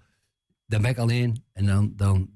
[0.67, 2.31] Dan ben ik alleen en dan, dan,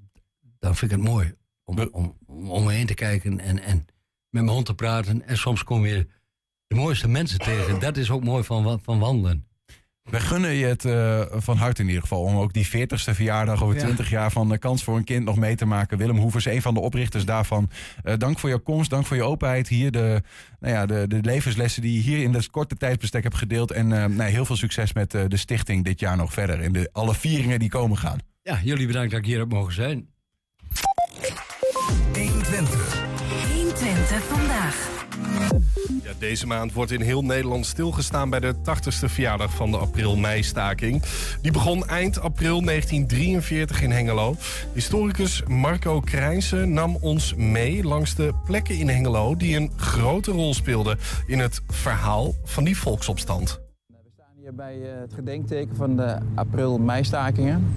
[0.59, 1.35] dan vind ik het mooi
[1.65, 3.77] om, om, om, om me heen te kijken en, en
[4.31, 5.27] met mijn hond te praten.
[5.27, 6.07] En soms kom je
[6.67, 7.81] de mooiste mensen tegen.
[7.81, 9.47] Dat is ook mooi van, van wandelen.
[10.11, 12.23] We gunnen je het eh, van harte in ieder geval.
[12.23, 13.83] Om ook die 40ste verjaardag over Ja.
[13.83, 15.99] 20 jaar van de Kans voor een Kind nog mee te maken.
[15.99, 17.71] Willem Hoevers, een van de oprichters daarvan.
[18.03, 19.91] Eh, dank voor jouw komst, dank voor je openheid hier.
[19.91, 20.23] De,
[20.61, 23.71] nou ja, de, de levenslessen die je hier in dat korte tijdsbestek hebt gedeeld.
[23.71, 26.61] En eh, nou, heel veel succes met eh, de stichting dit jaar nog verder.
[26.61, 28.19] In de, alle vieringen die komen gaan.
[28.43, 30.09] Ja, jullie bedankt dat ik hier heb mogen zijn.
[33.55, 35.02] 120 vandaag.
[36.03, 41.03] Ja, deze maand wordt in heel Nederland stilgestaan bij de 80ste verjaardag van de april-mei-staking.
[41.43, 44.37] Die begon eind april 1943 in Hengelo.
[44.73, 50.55] Historicus Marco Krijnsen nam ons mee langs de plekken in Hengelo die een grote rol
[50.55, 53.61] speelden in het verhaal van die volksopstand.
[53.87, 57.75] We staan hier bij eh, het gedenkteken van de april-meistakingen.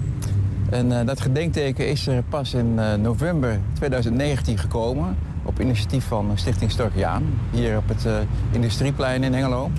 [0.70, 5.16] En eh, dat gedenkteken is er pas in eh, november 2019 gekomen.
[5.42, 7.22] Op initiatief van Stichting Storkiaan.
[7.50, 8.14] Hier op het eh,
[8.50, 9.70] Industrieplein in Hengelo.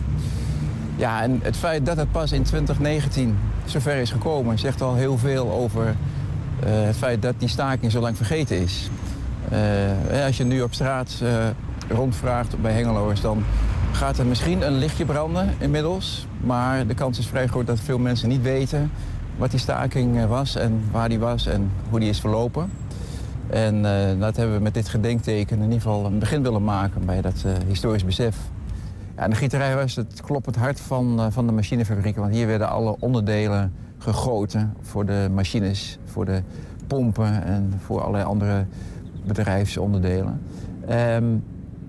[0.95, 4.59] Ja, en het feit dat het pas in 2019 zover is gekomen...
[4.59, 5.95] zegt al heel veel over
[6.63, 8.89] eh, het feit dat die staking zo lang vergeten is.
[9.49, 11.29] Eh, als je nu op straat eh,
[11.89, 13.21] rondvraagt bij Hengeloers...
[13.21, 13.43] dan
[13.91, 16.27] gaat er misschien een lichtje branden inmiddels.
[16.41, 18.91] Maar de kans is vrij groot dat veel mensen niet weten...
[19.37, 22.69] wat die staking eh, was en waar die was en hoe die is verlopen.
[23.49, 27.05] En eh, dat hebben we met dit gedenkteken in ieder geval een begin willen maken...
[27.05, 28.37] bij dat eh, historisch besef.
[29.15, 32.21] Ja, en de gieterij was het kloppend hart van, van de machinefabrieken.
[32.21, 36.41] Want hier werden alle onderdelen gegoten voor de machines, voor de
[36.87, 38.65] pompen en voor allerlei andere
[39.25, 40.41] bedrijfsonderdelen.
[40.87, 41.25] Ehm,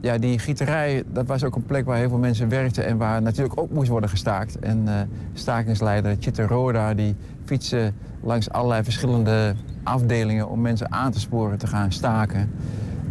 [0.00, 3.22] ja, die gieterij, dat was ook een plek waar heel veel mensen werkten en waar
[3.22, 4.58] natuurlijk ook moest worden gestaakt.
[4.58, 4.94] En eh,
[5.34, 11.66] stakingsleider Chitter Roda die fietsen langs allerlei verschillende afdelingen om mensen aan te sporen te
[11.66, 12.50] gaan staken.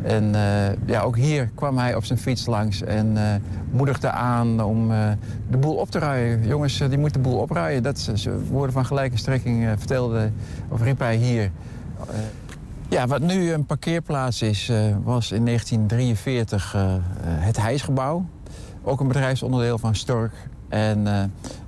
[0.02, 3.36] En eh, ja, ook hier kwam hij op zijn fiets langs en eh,
[3.71, 4.89] moedigde aan om
[5.50, 6.47] de boel op te ruien.
[6.47, 7.84] Jongens, die moeten de boel opruien.
[7.84, 8.12] Dat
[8.50, 10.32] woorden van gelijke strekking vertelde,
[10.69, 11.52] of riep hij hier.
[12.89, 18.26] Ja, wat nu een parkeerplaats is, eh, was in 1943 eh, eh, het hijsgebouw.
[18.84, 20.34] Ook een bedrijfsonderdeel van Stork.
[20.67, 21.08] En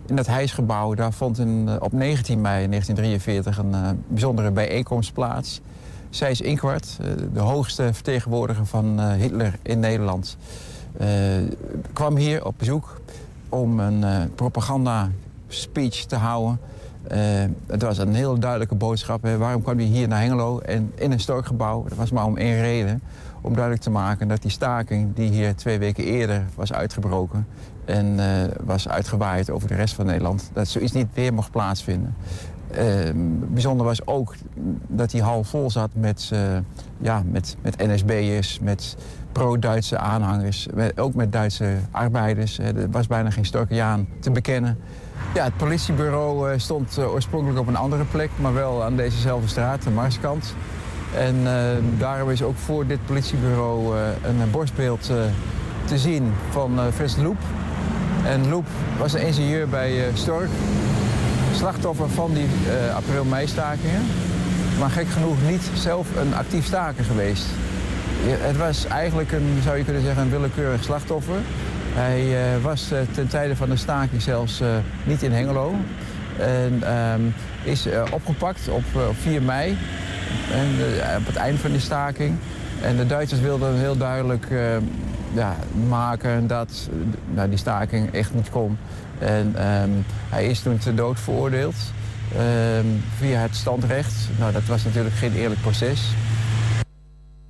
[0.05, 5.61] in dat hijsgebouw daar vond een, op 19 mei 1943 een bijzondere bijeenkomst plaats.
[6.09, 10.37] Sijs Inkwart, eh, de hoogste vertegenwoordiger van Hitler in Nederland,
[11.93, 13.01] kwam hier op bezoek
[13.49, 15.09] om een propaganda
[15.47, 16.59] speech te houden.
[17.09, 17.19] Eh,
[17.67, 19.23] het was een heel duidelijke boodschap.
[19.23, 19.37] Hè.
[19.37, 21.83] Waarom kwam hij hier naar Hengelo en in een storkgebouw?
[21.87, 23.01] Dat was maar om één reden.
[23.41, 27.47] Om duidelijk te maken dat die staking die hier twee weken eerder was uitgebroken...
[27.85, 30.49] en eh, was uitgewaaid over de rest van Nederland...
[30.53, 32.15] dat zoiets niet weer mocht plaatsvinden.
[32.71, 32.85] Eh,
[33.47, 34.35] bijzonder was ook
[34.87, 36.57] dat die hal vol zat met, eh,
[36.97, 38.97] ja, met, met NSB'ers, met
[39.31, 42.59] pro-Duitse aanhangers, ook met Duitse arbeiders.
[42.59, 44.77] Er was bijna geen Storkiaan te bekennen.
[45.33, 49.47] Ja, het politiebureau eh, stond eh, oorspronkelijk op een andere plek, maar wel aan dezezelfde
[49.47, 50.55] straat, de Marskant.
[51.15, 51.53] En eh,
[51.97, 55.11] daarom is ook voor dit politiebureau een borstbeeld
[55.85, 57.37] te zien van Frits Loep.
[58.25, 58.65] En Loep
[58.97, 60.49] was een ingenieur bij Stork,
[61.53, 62.47] slachtoffer van die
[62.95, 64.01] april-mei-stakingen.
[64.79, 67.45] Maar gek genoeg niet zelf een actief staker geweest.
[68.21, 71.39] Het was eigenlijk een, zou je kunnen zeggen, een willekeurig slachtoffer.
[71.93, 74.67] Hij eh, was eh, ten tijde van de staking zelfs eh,
[75.03, 75.75] niet in Hengelo.
[76.37, 77.21] En ehm,
[77.63, 79.77] is opgepakt op, eh, op 4 mei,
[80.51, 80.67] en,
[81.17, 82.37] op het eind van die staking.
[82.81, 84.47] En de Duitsers wilden heel duidelijk
[85.33, 85.55] ja,
[85.87, 86.89] maken dat
[87.33, 88.77] nou, die staking echt niet kon.
[89.19, 89.89] En ehm,
[90.29, 91.75] hij is toen ter dood veroordeeld
[92.35, 92.85] ehm,
[93.17, 94.13] via het standrecht.
[94.37, 96.01] Nou, dat was natuurlijk geen eerlijk proces.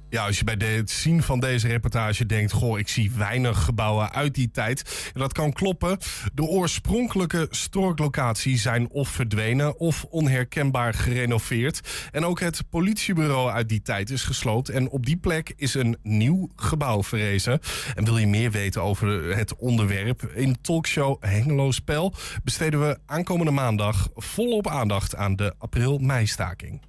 [0.10, 2.52] Ja, als je bij het zien van deze reportage denkt...
[2.52, 5.12] goh, ik zie weinig gebouwen uit die tijd.
[5.14, 5.98] Dat kan kloppen.
[6.34, 9.80] De oorspronkelijke storklocatie zijn of verdwenen...
[9.80, 12.10] of onherkenbaar gerenoveerd.
[12.12, 14.70] En ook het politiebureau uit die tijd is gesloopt.
[14.70, 17.60] En op die plek is een nieuw gebouw verrezen.
[17.96, 20.32] En wil je meer weten over het onderwerp...
[20.34, 22.14] in talkshow Hengelo Spel...
[22.44, 26.82] besteden we aankomende maandag volop aandacht aan de april-meistaking.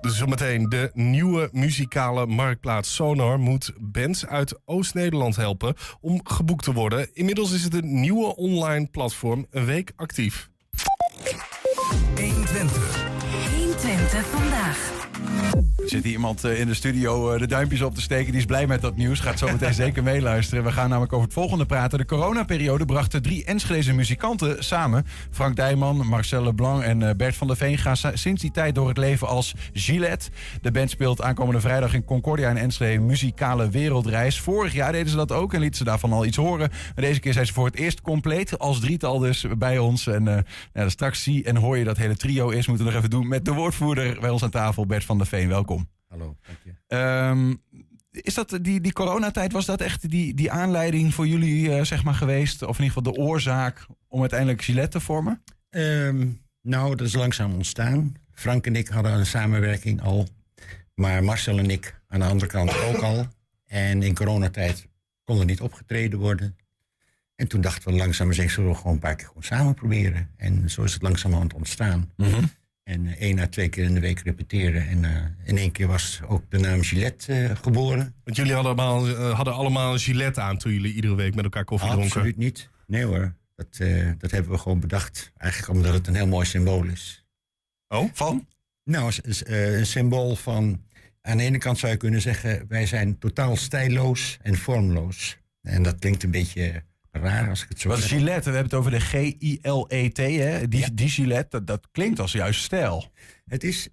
[0.00, 6.72] Dus zometeen de nieuwe muzikale marktplaats Sonar moet bands uit Oost-Nederland helpen om geboekt te
[6.72, 7.14] worden.
[7.14, 10.49] Inmiddels is het een nieuwe online platform een week actief.
[15.82, 18.30] Er zit hier iemand eh, in de studio eh, de duimpjes op te steken.
[18.30, 19.20] Die is blij met dat nieuws.
[19.20, 20.64] Gaat zo meteen zeker meeluisteren.
[20.64, 21.98] We gaan namelijk over het volgende praten.
[21.98, 25.06] De coronaperiode bracht de drie Enschedeze muzikanten samen.
[25.30, 28.88] Frank Dijman, Marcel Leblanc en eh, Bert van der Veen gaan sinds die tijd door
[28.88, 30.30] het leven als Gillette.
[30.62, 34.40] De band speelt aankomende vrijdag in Concordia in Enschede een muzikale wereldreis.
[34.40, 36.68] Vorig jaar deden ze dat ook en lieten ze daarvan al iets horen.
[36.68, 40.06] Maar deze keer zijn ze voor het eerst compleet als drietal dus bij ons.
[40.06, 42.66] En ja, straks zie en hoor je dat hele trio is.
[42.66, 45.26] Moeten we nog even doen met de woordvoerder bij ons aan tafel, Bert van der
[45.26, 45.48] Veen.
[45.48, 45.69] Welkom.
[46.10, 46.72] Hallo, dank je.
[46.86, 47.54] Ehm,
[48.10, 52.04] is dat die, die coronatijd, was dat echt die, die aanleiding voor jullie uh, zeg
[52.04, 52.62] maar geweest?
[52.62, 55.42] Of in ieder geval de oorzaak om uiteindelijk Gillette te vormen?
[55.70, 58.14] Um, nou, dat is langzaam ontstaan.
[58.32, 60.28] Frank en ik hadden een samenwerking al.
[60.94, 63.26] Maar Marcel en ik aan de andere kant ook al.
[63.66, 64.86] En in coronatijd
[65.24, 66.56] kon er niet opgetreden worden.
[67.36, 70.30] En toen dachten we langzaam eens, zullen we gewoon een paar keer gewoon samen proberen.
[70.36, 72.10] En zo is het langzaam aan het ontstaan.
[72.16, 72.50] Mm -hmm.
[72.82, 74.88] En uh, één à twee keer in de week repeteren.
[74.88, 78.14] En uh, in één keer was ook de naam Gillette uh, geboren.
[78.24, 81.88] Want jullie hadden allemaal, hadden allemaal gilet aan toen jullie iedere week met elkaar koffie
[81.88, 82.10] dronken?
[82.10, 82.68] Absoluut niet.
[82.86, 83.34] Nee hoor.
[83.56, 83.76] Dat,
[84.18, 85.32] dat hebben we gewoon bedacht.
[85.36, 87.24] Eigenlijk omdat het een heel mooi symbool is.
[87.88, 88.46] Oh, van?
[88.84, 89.12] Nou,
[89.44, 90.82] een symbool van...
[91.22, 92.64] Aan de ene kant zou je kunnen zeggen...
[92.68, 95.38] wij zijn totaal stijloos en vormloos.
[95.62, 97.98] En dat klinkt een beetje raar als ik het zo Wat.
[98.00, 100.68] Gillette, we hebben het over de G-I-L-E-T, hè?
[100.68, 100.88] Die, Ja.
[100.92, 103.12] die Gillette, dat, dat klinkt als juist stijl.
[103.46, 103.88] Het is,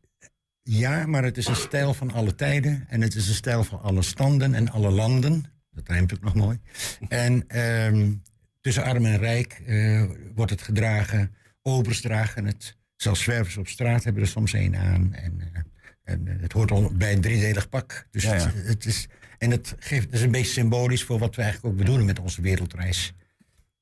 [0.63, 2.86] ja, maar het is een stijl van alle tijden.
[2.89, 5.45] En het is een stijl van alle standen en alle landen.
[5.71, 6.60] Dat rijmt ook nog mooi.
[7.08, 8.13] En ehm,
[8.62, 10.03] tussen arm en rijk eh,
[10.36, 11.36] wordt het gedragen.
[11.62, 12.77] Obers dragen het.
[12.95, 15.13] Zelfs zwervers op straat hebben er soms een aan.
[15.13, 15.62] En, eh,
[16.03, 18.08] en eh, het hoort al bij een driedelig pak.
[18.12, 18.51] Dus Ja, ja.
[18.56, 21.73] Het, het is, en het, geeft, het is een beetje symbolisch voor wat we eigenlijk
[21.73, 23.13] ook bedoelen met onze wereldreis.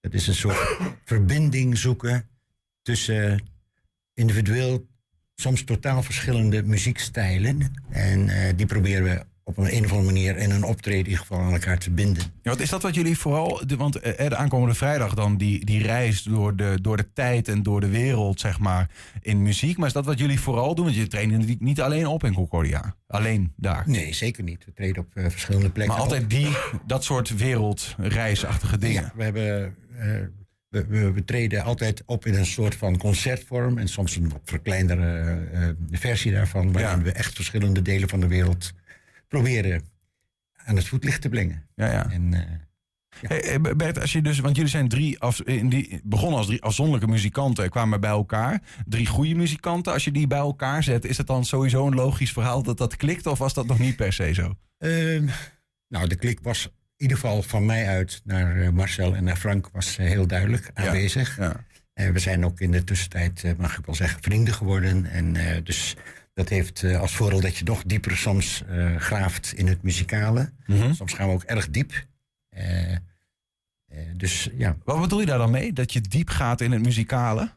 [0.01, 2.29] Het is een soort verbinding zoeken
[2.81, 3.43] tussen
[4.13, 4.87] individueel
[5.35, 7.73] soms totaal verschillende muziekstijlen.
[7.89, 11.05] En eh, die proberen we op een, een of andere manier in een optreden in
[11.05, 12.23] ieder geval aan elkaar te binden.
[12.41, 13.62] Ja, wat is dat wat jullie vooral...
[13.65, 17.47] De, want eh, de aankomende vrijdag dan die, die reis door de, door de tijd
[17.47, 18.89] en door de wereld, zeg maar,
[19.21, 19.77] in muziek.
[19.77, 20.86] Maar is dat wat jullie vooral doen?
[20.86, 22.95] Want je natuurlijk niet alleen op in Concordia.
[23.08, 23.84] Alleen daar.
[23.88, 24.65] Nee, zeker niet.
[24.65, 25.95] We treden op eh, verschillende plekken.
[25.95, 26.12] Maar op.
[26.12, 26.47] altijd die,
[26.86, 29.01] dat soort wereldreisachtige dingen.
[29.03, 30.08] Ja, we, hebben, eh,
[30.69, 33.77] we, we, we treden altijd op in een soort van concertvorm.
[33.77, 35.45] En soms een wat verkleindere
[35.91, 36.71] versie daarvan.
[36.71, 37.03] Waarin Ja.
[37.03, 38.73] we echt verschillende delen van de wereld
[39.41, 39.83] proberen
[40.65, 41.67] aan het voetlicht te brengen.
[41.75, 42.09] Ja, ja.
[42.11, 42.41] En, eh,
[43.21, 46.47] Hey, hey, Bert, als je dus, want jullie zijn drie, af, in die, begonnen als
[46.47, 48.61] drie afzonderlijke muzikanten, kwamen bij elkaar.
[48.85, 49.93] Drie goede muzikanten.
[49.93, 52.95] Als je die bij elkaar zet, is het dan sowieso een logisch verhaal dat dat
[52.95, 53.25] klikt?
[53.27, 54.55] Of was dat nog niet per se zo?
[54.77, 55.27] Ehm,
[55.87, 59.37] nou, de klik was in ieder geval van mij uit naar eh, Marcel en naar
[59.37, 60.85] Frank was eh, heel duidelijk Ja.
[60.87, 61.37] aanwezig.
[61.37, 61.65] Ja.
[61.93, 65.05] En we zijn ook in de tussentijd, mag ik wel zeggen, vrienden geworden.
[65.05, 65.95] En dus
[66.35, 70.51] dat heeft eh, als voordeel dat je nog dieper soms eh, graaft in het muzikale.
[70.65, 70.93] Mhm.
[70.93, 72.05] Soms gaan we ook erg diep.
[72.49, 72.97] Eh,
[74.13, 75.73] dus ja, Wat bedoel je daar dan mee?
[75.73, 77.53] Dat je diep gaat in het muzikale?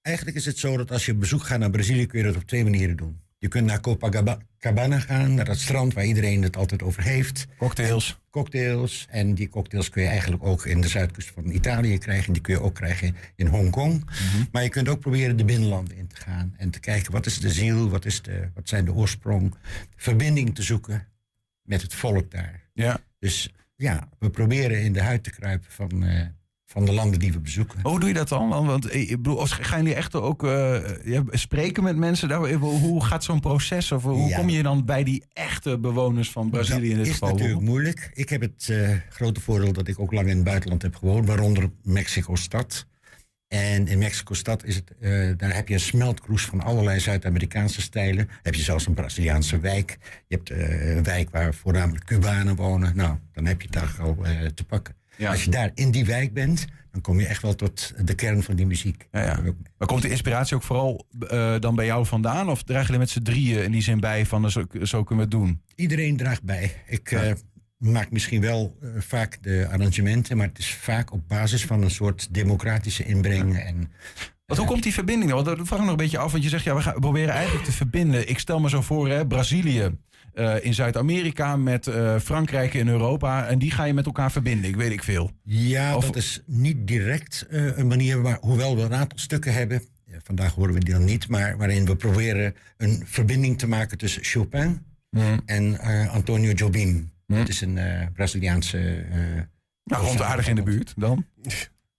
[0.00, 2.36] eigenlijk is het zo dat als je op bezoek gaat naar Brazilië, kun je dat
[2.36, 3.20] op twee manieren doen.
[3.40, 7.46] Je kunt naar Copacabana gaan, naar dat strand waar iedereen het altijd over heeft.
[7.58, 8.18] Cocktails.
[8.30, 9.06] cocktails.
[9.10, 12.32] En die cocktails kun je eigenlijk ook in de zuidkust van Italië krijgen.
[12.32, 14.10] Die kun je ook krijgen in Hongkong.
[14.52, 16.54] Maar je kunt ook proberen de binnenlanden in te gaan.
[16.56, 19.54] En te kijken wat is de ziel, wat, is de, wat zijn de oorsprong.
[19.96, 21.06] Verbinding te zoeken
[21.62, 22.62] met het volk daar.
[22.72, 23.00] Ja.
[23.18, 26.26] Dus ja, we proberen in de huid te kruipen van, eh,
[26.70, 27.78] van de landen die we bezoeken.
[27.82, 28.48] Hoe doe je dat dan?
[28.48, 32.28] Want, eh, ik bedoel, gaan jullie echt ook eh, ja, spreken met mensen?
[32.28, 32.52] Daar?
[32.52, 33.92] Hoe gaat zo'n proces?
[33.92, 34.36] Of hoe Ja.
[34.38, 37.34] kom je dan bij die echte bewoners van Brazilië in dat dit is geval?
[37.34, 38.10] natuurlijk moeilijk.
[38.14, 41.26] Ik heb het eh, grote voordeel dat ik ook lang in het buitenland heb gewoond,
[41.26, 42.86] waaronder Mexico-stad.
[43.48, 48.28] En in Mexico-stad is het, eh, daar heb je een smeltkroes van allerlei Zuid-Amerikaanse stijlen.
[48.42, 49.98] Heb je zelfs een Braziliaanse wijk.
[50.26, 52.96] Je hebt eh, een wijk waar voornamelijk Cubanen wonen.
[52.96, 54.96] Nou, dan heb je het daar al eh, te pakken.
[55.18, 55.30] Ja.
[55.30, 58.42] Als je daar in die wijk bent, dan kom je echt wel tot de kern
[58.42, 59.08] van die muziek.
[59.12, 59.40] Ja, ja.
[59.78, 62.50] Maar komt de inspiratie ook vooral eh, dan bij jou vandaan?
[62.50, 65.28] Of dragen jullie met z'n drieën in die zin bij van eh, zo, zo kunnen
[65.28, 65.62] we het doen?
[65.74, 66.82] Iedereen draagt bij.
[66.86, 67.32] Ik eh,
[67.78, 71.90] maak misschien wel eh, vaak de arrangementen, maar het is vaak op basis van een
[71.90, 73.58] soort democratische inbreng.
[73.58, 73.90] En
[74.46, 75.44] Want hoe komt die verbinding dan?
[75.44, 76.32] Want dat vraag ik nog een beetje af.
[76.32, 78.28] Want je zegt, ja, we, gaan, proberen eigenlijk te verbinden.
[78.28, 79.96] Ik stel me zo voor, hè, Brazilië
[80.38, 83.46] eh, in Zuid-Amerika met eh, Frankrijk in Europa.
[83.46, 84.70] En die ga je met elkaar verbinden.
[84.70, 85.30] Ik weet ik veel.
[85.42, 89.52] Ja, Of- dat is niet direct eh, een manier, waar, hoewel we een aantal stukken
[89.52, 89.82] hebben.
[90.06, 93.98] ja, vandaag horen we die dan niet, maar waarin we proberen een verbinding te maken
[93.98, 94.86] tussen Chopin
[95.46, 97.10] en eh, Antonio Jobim.
[97.26, 98.78] Dat is een eh, Braziliaanse.
[99.10, 99.18] eh,
[99.84, 101.24] Nou, rond aardig in de buurt dan.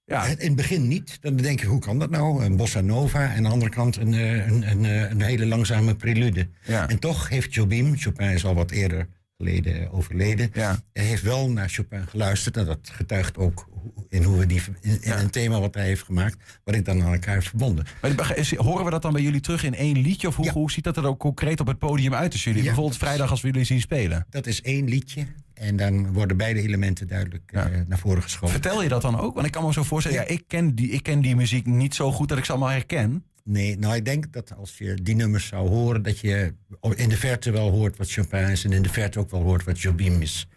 [0.09, 1.17] Ja, In het begin niet.
[1.21, 2.43] Dan denk je, hoe kan dat nou?
[2.43, 5.45] Een bossa nova en aan de andere kant een, eh, een, een, eh, een hele
[5.45, 6.47] langzame prelude.
[6.65, 6.89] Ja.
[6.89, 10.79] En toch heeft Jobim, Chopin is al wat eerder geleden overleden, Ja.
[10.93, 12.57] hij heeft wel naar Chopin geluisterd.
[12.57, 13.67] En dat getuigt ook
[14.09, 17.03] in hoe we die in, in een thema wat hij heeft gemaakt, wat ik dan
[17.03, 17.85] aan elkaar heb verbonden.
[18.01, 20.27] Maar is- horen we dat dan bij jullie terug in één liedje?
[20.27, 22.65] Of hoe, hoe ziet dat er ook concreet op het podium uit tussen jullie?
[22.65, 24.25] Bijvoorbeeld vrijdag als we jullie zien spelen.
[24.29, 25.25] Dat is één liedje.
[25.59, 28.61] En dan worden beide elementen duidelijk eh, naar voren geschoven.
[28.61, 29.33] Vertel je dat dan ook?
[29.33, 31.95] Want ik kan me zo voorstellen, ja, ik, ken die, ik ken die muziek niet
[31.95, 33.23] zo goed dat ik ze allemaal herken.
[33.43, 36.53] Nee, nou ik denk dat als je die nummers zou horen, dat je
[36.95, 39.63] in de verte wel hoort wat Chopin is en in de verte ook wel hoort
[39.63, 40.47] wat Jobim is.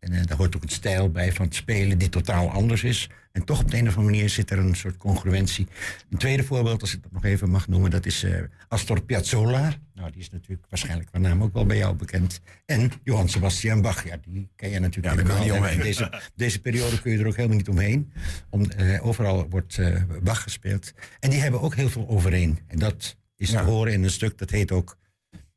[0.00, 3.10] En eh, daar hoort ook een stijl bij van het spelen die totaal anders is.
[3.32, 5.66] En toch op de een of andere manier zit er een soort congruentie.
[6.10, 8.32] Een tweede voorbeeld, als ik dat nog even mag noemen, dat is eh,
[8.68, 9.74] Astor Piazzolla.
[9.94, 12.40] Nou, die is natuurlijk waarschijnlijk qua naam ook wel bij jou bekend.
[12.66, 15.60] En Johann Sebastian Bach, ja, die ken je natuurlijk Ja, helemaal.
[15.60, 18.12] niet En Deze, deze periode kun je er ook helemaal niet omheen.
[18.50, 19.80] Om, eh, overal wordt
[20.22, 20.92] Bach gespeeld.
[21.20, 22.58] En die hebben ook heel veel overeen.
[22.66, 23.58] En dat is Ja.
[23.62, 24.98] te horen in een stuk, dat heet ook...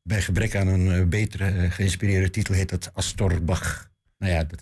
[0.03, 3.89] bij gebrek aan een eh, betere eh, geïnspireerde titel heet dat Astor Bach.
[4.17, 4.61] Nou ja, dat,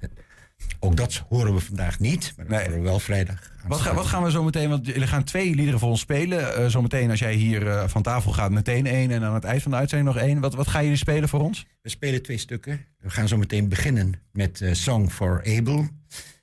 [0.79, 2.65] ook dat horen we vandaag niet, maar dat Nee.
[2.65, 3.51] horen we wel vrijdag.
[3.67, 6.55] Wat, ga- wat gaan we zo meteen, want jullie gaan twee liederen voor ons spelen.
[6.55, 9.11] Eh zometeen als jij hier eh, van tafel gaat, meteen één.
[9.11, 10.39] En aan het eind van de uitzending nog één.
[10.39, 11.65] Wat, wat gaan jullie spelen voor ons?
[11.81, 12.85] We spelen twee stukken.
[12.97, 15.87] We gaan zo meteen beginnen met eh, Song for Abel.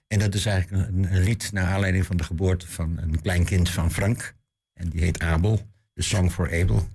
[0.07, 3.69] En dat is eigenlijk een, een lied naar aanleiding van de geboorte van een kleinkind
[3.69, 4.35] van Frank.
[4.79, 5.61] En die heet Abel,
[5.95, 6.89] de Song for Abel.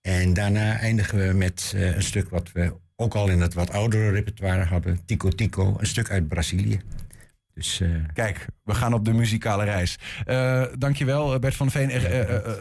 [0.00, 3.70] En daarna eindigen we met eh, een stuk wat we ook al in het wat
[3.70, 5.04] oudere repertoire hadden.
[5.04, 6.80] Tico Tico, een stuk uit Brazilië.
[7.60, 9.98] Dus eh, Kijk, we gaan op de muzikale reis.
[10.24, 11.90] Eh dankjewel, eh, Bert van Veen.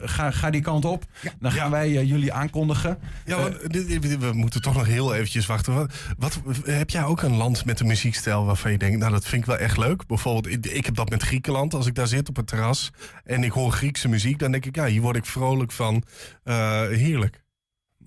[0.04, 1.04] Ga, ga die kant op.
[1.40, 2.98] Dan gaan wij jullie aankondigen.
[3.26, 5.74] Ja, want dit- dit- we moeten toch nog heel eventjes wachten.
[5.74, 9.26] Wat, wat, heb jij ook een land met een muziekstijl waarvan je denkt, nou dat
[9.28, 10.06] vind ik wel echt leuk?
[10.08, 11.74] Bijvoorbeeld, ik, ik heb dat met Griekenland.
[11.74, 12.92] Als ik daar zit op het terras
[13.24, 16.04] en ik hoor Griekse muziek, dan denk ik, ja, hier word ik vrolijk van.
[16.44, 17.42] Eh, heerlijk.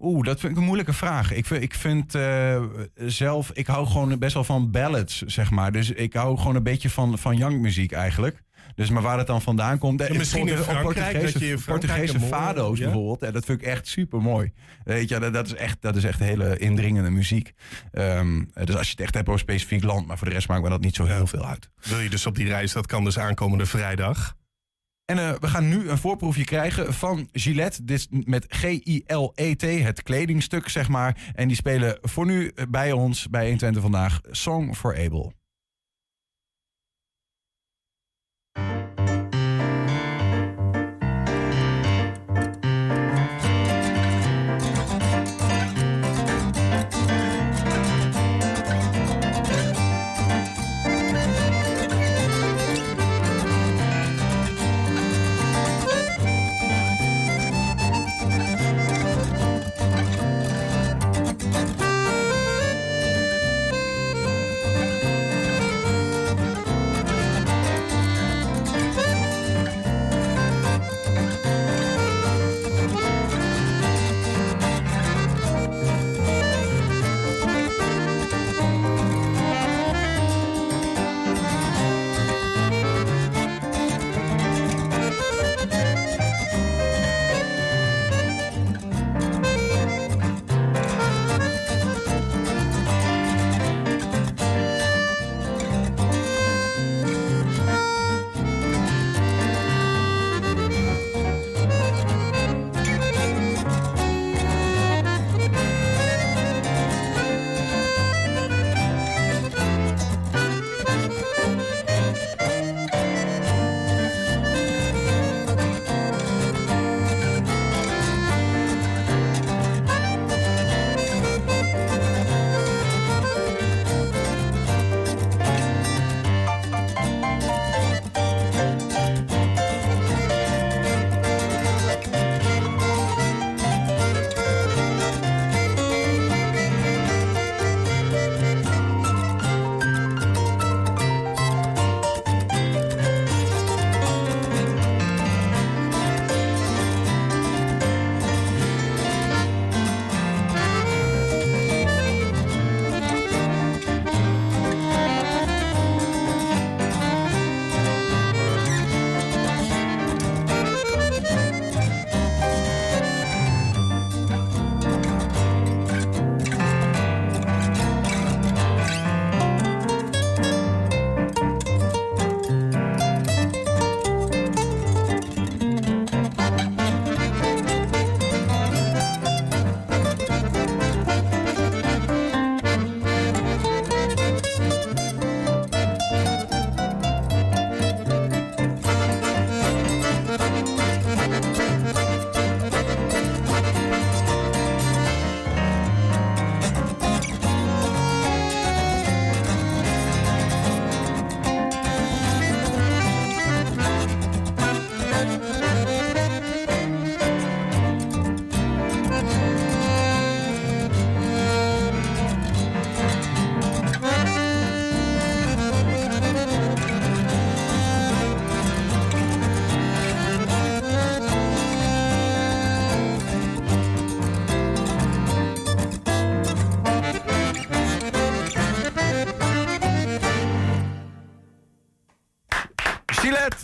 [0.03, 1.33] Oeh, dat vind ik een moeilijke vraag.
[1.33, 2.63] Ik vind, ik vind eh,
[2.95, 5.73] zelf, ik hou gewoon best wel van ballads, zeg maar.
[5.73, 8.43] Dus ik hou gewoon een beetje van, van jankmuziek eigenlijk.
[8.75, 10.01] Dus maar waar het dan vandaan komt.
[10.01, 12.85] eh, misschien in Frankrijk, Portugese, dat je Portugese fado's ja?
[12.85, 13.33] bijvoorbeeld.
[13.33, 14.53] dat vind ik echt super mooi.
[14.85, 17.53] Weet je, dat, dat, is echt, dat is echt hele indringende muziek.
[17.93, 20.35] Ehm, eh, dus als je het echt hebt over een specifiek land, maar voor de
[20.35, 21.69] rest maakt me dat niet zo heel veel uit.
[21.83, 24.35] Wil je dus op die reis, dat kan dus aankomende vrijdag.
[25.05, 27.85] En eh, we gaan nu een voorproefje krijgen van Gillette.
[27.85, 31.33] Dit met G-I-L-E-T, het kledingstuk, zeg maar.
[31.35, 35.33] En die spelen voor nu bij ons, bij 120 vandaag, Song for Abel.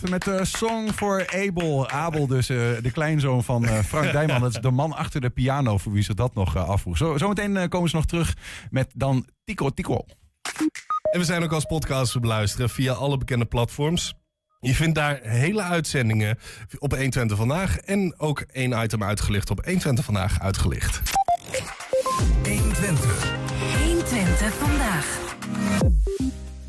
[0.09, 1.89] Met de Song for Abel.
[1.89, 4.41] Abel dus, eh, de kleinzoon van eh, Frank Dijman.
[4.41, 6.97] Dat is de man achter de piano, voor wie ze dat nog uh, afvroeg.
[6.97, 8.33] Zo, zometeen eh, komen ze nog terug
[8.69, 10.05] met dan Tico Tico.
[11.11, 14.13] En we zijn ook als podcast te beluisteren via alle bekende platforms.
[14.59, 16.37] Je vindt daar hele uitzendingen
[16.79, 17.77] op 120 Vandaag.
[17.77, 21.18] En ook één item uitgelicht op 120 Vandaag uitgelicht.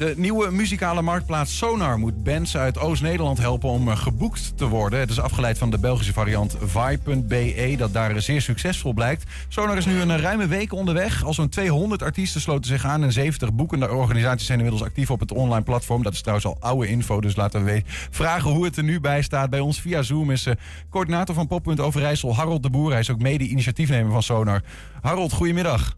[0.00, 4.98] De nieuwe muzikale marktplaats Sonar moet bands uit Oost-Nederland helpen om eh, geboekt te worden.
[4.98, 9.24] Het is afgeleid van de Belgische variant Vibe.be, dat daar zeer succesvol blijkt.
[9.48, 11.24] Sonar is nu een eh, ruime week onderweg.
[11.24, 15.20] Al zo'n 200 artiesten sloten zich aan en 70 boekende organisaties zijn inmiddels actief op
[15.20, 16.02] het online platform.
[16.02, 19.22] Dat is trouwens al oude info, dus laten we vragen hoe het er nu bij
[19.22, 19.50] staat.
[19.50, 20.46] Bij ons via Zoom is
[20.90, 22.90] coördinator van Poppunt Overijssel, Harold de Boer.
[22.90, 24.62] Hij is ook mede-initiatiefnemer van Sonar.
[25.00, 25.96] Harold, goedemiddag.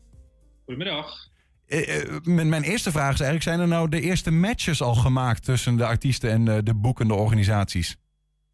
[0.65, 1.32] Goedemiddag.
[1.73, 5.45] Uh, uh, mijn eerste vraag is eigenlijk: zijn er nou de eerste matches al gemaakt
[5.45, 7.97] tussen de artiesten en uh, de boekende organisaties?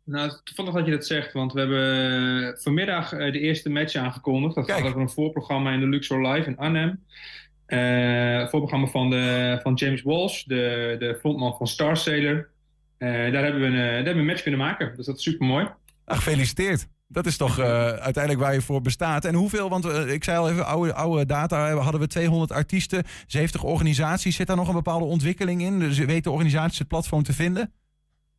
[0.05, 4.55] Nou, toevallig dat je dat zegt, want we hebben vanmiddag de eerste match aangekondigd.
[4.55, 4.79] Dat Kijk.
[4.79, 7.05] gaat over een voorprogramma in de Luxor Live in Arnhem.
[8.51, 12.49] voorprogramma van, de, van James Walsh, de, de frontman van Star Sailor.
[12.99, 15.47] daar, hebben we een, daar hebben we een match kunnen maken, dus dat is super
[15.47, 15.69] mooi.
[16.05, 16.89] Ach, gefeliciteerd.
[17.11, 19.25] Dat is toch uh, uiteindelijk waar je voor bestaat.
[19.25, 23.05] En hoeveel, want uh, ik zei al even, oude, oude data, hadden we 200 artiesten,
[23.27, 24.37] 70 organisaties.
[24.37, 25.79] Zit daar nog een bepaalde ontwikkeling in?
[25.79, 27.73] Dus weten organisaties het platform te vinden?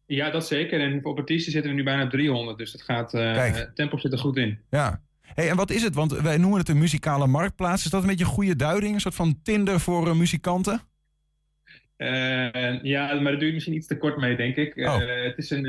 [0.05, 0.81] Ja, dat zeker.
[0.81, 2.57] En op artiesten zitten we nu bijna 300.
[2.57, 4.59] Dus het gaat, uh, tempo zit er goed in.
[4.69, 5.01] Ja.
[5.21, 5.95] Hey, en wat is het?
[5.95, 7.85] Want wij noemen het een muzikale marktplaats.
[7.85, 8.93] Is dat een beetje een goede duiding?
[8.93, 10.81] Een soort van Tinder voor muzikanten?
[12.81, 14.77] ja, maar daar doe je misschien iets te kort mee, denk ik.
[14.77, 14.99] Oh.
[15.23, 15.65] het is een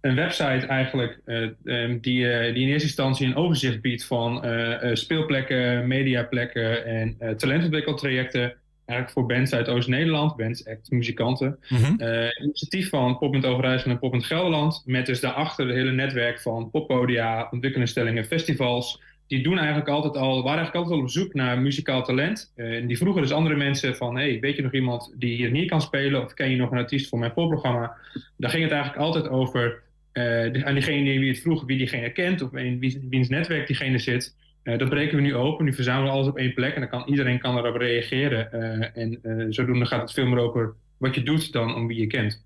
[0.00, 4.46] een website eigenlijk uh, um, die, uh, die in eerste instantie een overzicht biedt van
[4.46, 8.54] uh, speelplekken, mediaplekken en talentontwikkeltrajecten.
[8.84, 11.58] Eigenlijk voor bands uit Oost-Nederland, bands, echt muzikanten.
[11.68, 11.96] Mm -hmm.
[12.42, 14.82] initiatief van Poppunt Overijssel en Poppunt Gelderland.
[14.84, 19.02] Met dus daarachter het hele netwerk van poppodia, ontwikkelinstellingen, festivals.
[19.26, 22.52] Die doen eigenlijk altijd al, waren eigenlijk altijd al op zoek naar muzikaal talent.
[22.56, 25.70] en die vroegen dus andere mensen van, hey, weet je nog iemand die hier niet
[25.70, 26.24] kan spelen?
[26.24, 27.96] Of ken je nog een artiest voor mijn voorprogramma?
[28.36, 29.84] Daar ging het eigenlijk altijd over
[30.16, 33.98] uh, aan diegene wie het vroeg, wie diegene kent of in wie, wiens netwerk diegene
[33.98, 34.36] zit.
[34.64, 35.64] Uh, dat breken we nu open.
[35.64, 38.48] Nu verzamelen we alles op één plek en dan kan iedereen kan erop reageren.
[38.52, 42.06] Uh, en zodoende gaat het veel meer over wat je doet dan om wie je
[42.06, 42.45] kent.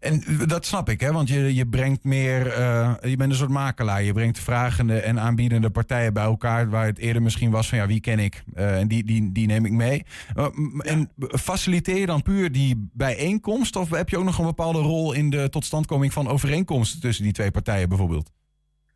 [0.00, 1.12] En dat snap ik, hè?
[1.12, 4.02] want je, je brengt meer, uh, je bent een soort makelaar.
[4.02, 7.86] Je brengt vragende en aanbiedende partijen bij elkaar, waar het eerder misschien was van ja,
[7.86, 8.42] wie ken ik?
[8.56, 10.02] Uh, en die, die, die neem ik mee.
[10.36, 10.46] Uh,
[10.78, 15.12] en faciliteer je dan puur die bijeenkomst, of heb je ook nog een bepaalde rol
[15.12, 18.30] in de totstandkoming van overeenkomsten tussen die twee partijen bijvoorbeeld?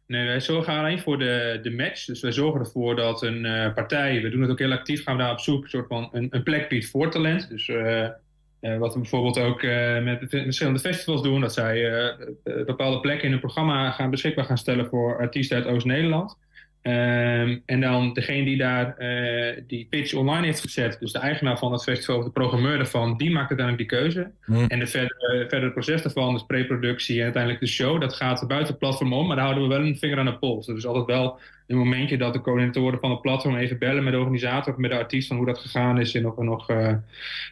[0.07, 2.05] Nee, wij zorgen alleen voor de, de match.
[2.05, 5.23] Dus wij zorgen ervoor dat een partij, we doen het ook heel actief, gaan we
[5.23, 7.49] daar op zoek, een soort van een, een plek biedt voor talent.
[7.49, 7.71] Dus
[8.65, 13.25] uh, wat we bijvoorbeeld ook uh, met verschillende festivals doen, dat zij uh, bepaalde plekken
[13.25, 16.43] in hun programma gaan beschikbaar gaan stellen voor artiesten uit Oost-Nederland.
[16.87, 18.97] Um, en dan degene die daar
[19.67, 23.17] die pitch online heeft gezet, dus de eigenaar van het festival of de programmeur ervan,
[23.17, 24.31] die maakt uiteindelijk die keuze.
[24.47, 24.65] Mm.
[24.67, 28.71] En de verdere, verdere proces daarvan, dus preproductie en uiteindelijk de show, dat gaat buiten
[28.71, 30.67] het platform om, maar daar houden we wel een vinger aan de pols.
[30.67, 34.19] Dus altijd wel een momentje dat de coördinatoren van het platform even bellen met de
[34.19, 36.77] organisator of met de artiest van hoe dat gegaan is en of er nog, uh,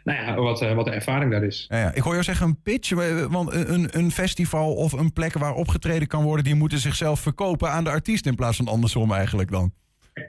[0.05, 1.67] nou ja, wat, uh, wat de ervaring daar is.
[1.69, 1.95] Ja, ja.
[1.95, 2.91] Ik hoor jou zeggen een pitch,
[3.29, 7.71] want een, een festival of een plek waar opgetreden kan worden, die moeten zichzelf verkopen
[7.71, 9.73] aan de artiest in plaats van andersom eigenlijk dan.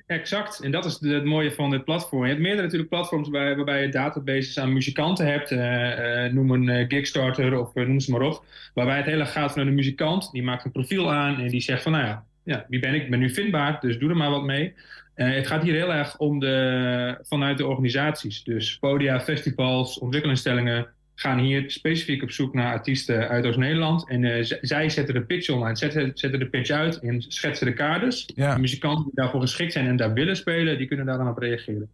[0.08, 2.22] Exact, en dat is het mooie van dit platform.
[2.22, 5.52] Je hebt meerdere natuurlijk platforms waarbij, waarbij je databases aan muzikanten hebt.
[5.52, 8.44] Uh, uh, noem een uh, Kickstarter of noem ze maar op.
[8.74, 10.32] Waarbij het hele gaat vanuit de muzikant.
[10.32, 13.04] Die maakt een profiel aan en die zegt van nou ja, ja, wie ben ik?
[13.04, 14.74] Ik ben nu vindbaar, dus doe er maar wat mee.
[15.16, 18.44] Uh, het gaat hier heel erg om de, vanuit de organisaties.
[18.44, 24.10] Dus podia, festivals, ontwikkelinstellingen gaan hier specifiek op zoek naar artiesten uit Oost-Nederland.
[24.10, 27.74] En uh, zij zetten de pitch online, zetten, zetten de pitch uit en schetsen de
[27.74, 28.30] kaders.
[28.36, 28.54] Ja.
[28.54, 31.38] De muzikanten die daarvoor geschikt zijn en daar willen spelen, die kunnen daar dan op
[31.38, 31.90] reageren.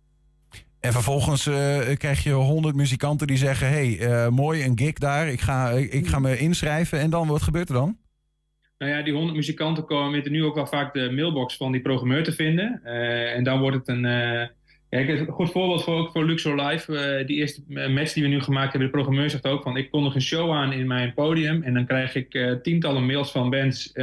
[0.80, 1.56] En vervolgens uh,
[1.98, 6.20] krijg je honderd muzikanten die zeggen: hey, mooi, een gig daar, ik ga, ik ga
[6.20, 7.00] me inschrijven.
[7.00, 7.98] En dan, wat gebeurt er dan?
[8.80, 11.82] Nou ja, die 100 muzikanten komen weten nu ook wel vaak de mailbox van die
[11.82, 12.82] programmeur te vinden.
[12.86, 14.04] Uh, en dan wordt het een.
[14.04, 14.42] Uh,
[14.90, 17.20] een goed voorbeeld voor, ook voor Luxor Live.
[17.20, 19.78] Uh, die eerste match die we nu gemaakt hebben, de programmeur zegt ook van...
[19.78, 21.64] ik kondig een show aan in mijn podium...
[21.64, 23.94] en dan krijg ik tientallen mails van bands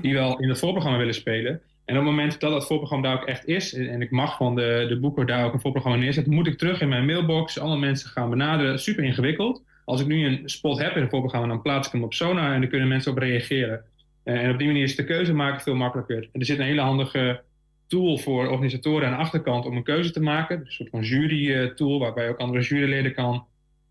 [0.00, 1.60] die wel in het voorprogramma willen spelen.
[1.84, 3.74] En op het moment dat dat voorprogramma daar ook echt is...
[3.74, 6.34] en ik mag van de, de boeker daar ook een voorprogramma neerzetten...
[6.34, 8.78] moet ik terug in mijn mailbox, alle mensen gaan benaderen.
[8.78, 9.62] Super ingewikkeld.
[9.84, 11.48] Als ik nu een spot heb in het voorprogramma...
[11.48, 13.84] dan plaats ik hem op Sonar en dan kunnen mensen op reageren.
[14.26, 16.28] Eh, en op die manier is de keuze maken veel makkelijker.
[16.32, 17.42] En er zit een hele handige
[17.86, 20.60] tool voor organisatoren aan de achterkant om een keuze te maken.
[20.60, 23.46] Een soort van jury-tool waarbij ook andere juryleden kan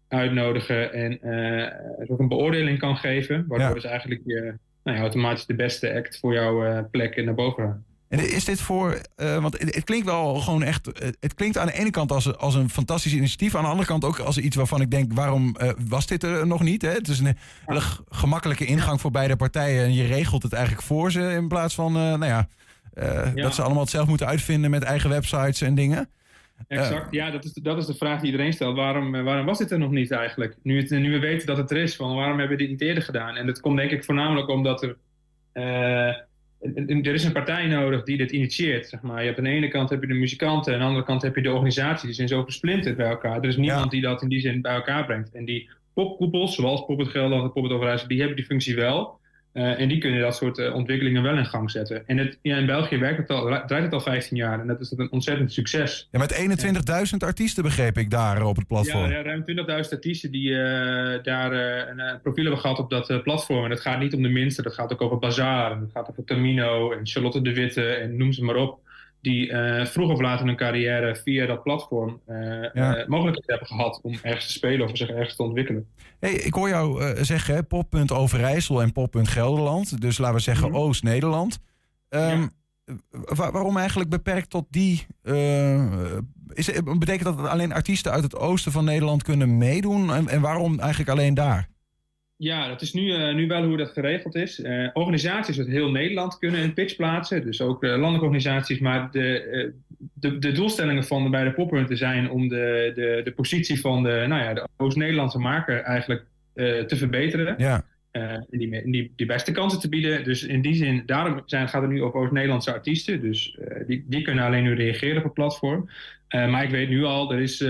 [0.08, 1.14] uitnodigen en
[2.08, 3.46] ook een beoordeling kan geven.
[3.48, 7.86] Waardoor dus eigenlijk je nou ja, automatisch de beste act voor jouw plek naar boven.
[8.10, 10.86] En is dit voor, want het, klinkt wel gewoon echt,
[11.20, 14.04] het klinkt aan de ene kant als, als een fantastisch initiatief, aan de andere kant
[14.04, 15.56] ook als iets waarvan ik denk, waarom
[15.88, 16.82] was dit er nog niet?
[16.82, 16.92] Hè?
[16.92, 21.12] Het is een hele gemakkelijke ingang voor beide partijen en je regelt het eigenlijk voor
[21.12, 22.48] ze in plaats van, nou ja,
[23.36, 26.10] dat ze allemaal het zelf moeten uitvinden met eigen websites en dingen.
[26.68, 28.76] Exact, ja, dat is, de, dat is de vraag die iedereen stelt.
[28.76, 30.56] Waarom, waarom was dit er nog niet eigenlijk?
[30.64, 32.82] Nu, het, nu we weten dat het er is, van waarom hebben we dit niet
[32.82, 33.36] eerder gedaan?
[33.36, 34.98] En dat komt denk ik voornamelijk omdat er
[37.04, 38.88] er is een partij nodig die dit initieert.
[38.88, 39.20] Zeg maar.
[39.20, 41.36] je hebt aan de ene kant heb je de muzikanten, aan de andere kant heb
[41.36, 42.06] je de organisatie.
[42.06, 43.38] Die zijn zo versplinterd bij elkaar.
[43.38, 45.34] Er is niemand die dat in die zin bij elkaar brengt.
[45.34, 48.76] En die popkoepels, zoals Pop het Gelderland en Pop het Overijssel, die hebben die functie
[48.76, 49.20] wel.
[49.56, 52.08] Uh, en die kunnen dat soort uh, ontwikkelingen wel in gang zetten.
[52.08, 54.80] En het, ja, in België werkt het al, draait het al 15 jaar en dat
[54.80, 56.08] is een ontzettend succes.
[56.12, 56.58] Ja, met
[57.12, 59.12] 21.000 artiesten begreep ik daar op het platform.
[59.12, 59.44] Ja, ruim
[59.84, 60.58] 20.000 artiesten die uh,
[61.24, 63.64] daar een profiel hebben gehad op dat platform.
[63.64, 66.10] En het gaat niet om de minste, dat gaat ook over Bazaar, en het gaat
[66.10, 68.80] over Tamino en Charlotte de Witte en noem ze maar op
[69.26, 72.38] die uh, vroeg of laat in hun carrière via dat platform uh,
[72.74, 72.98] ja.
[72.98, 75.88] uh, mogelijkheid hebben gehad om ergens te spelen of zich ergens te ontwikkelen.
[76.20, 80.76] Hey, ik hoor jou zeggen poppunt Overijssel en poppunt Gelderland, dus laten we zeggen mm
[80.76, 81.60] Oost-Nederland.
[82.10, 82.50] Um,
[83.26, 83.52] ja.
[83.52, 85.06] waarom eigenlijk beperkt tot die?
[86.54, 90.14] is, betekent dat dat alleen artiesten uit het oosten van Nederland kunnen meedoen?
[90.14, 91.70] En, en waarom eigenlijk alleen daar?
[92.38, 94.60] Ja, dat is nu, uh, nu wel hoe dat geregeld is.
[94.60, 98.80] Uh, organisaties uit heel Nederland kunnen een pitch plaatsen, dus ook uh, landelijke organisaties.
[98.80, 99.74] Maar de,
[100.14, 104.26] de, de, doelstellingen van de beide poppunten zijn om de, de, de positie van de,
[104.28, 106.26] nou ja, de Oost-Nederlandse maker eigenlijk
[106.88, 107.56] te verbeteren.
[107.58, 107.86] Ja.
[108.12, 110.24] en die, die, die beste kansen te bieden.
[110.24, 113.22] Dus in die zin, daarom zijn, gaat het nu over Oost-Nederlandse artiesten.
[113.22, 113.58] Dus
[113.88, 115.90] die, die kunnen alleen nu reageren op het platform.
[116.30, 117.62] maar ik weet nu al, er is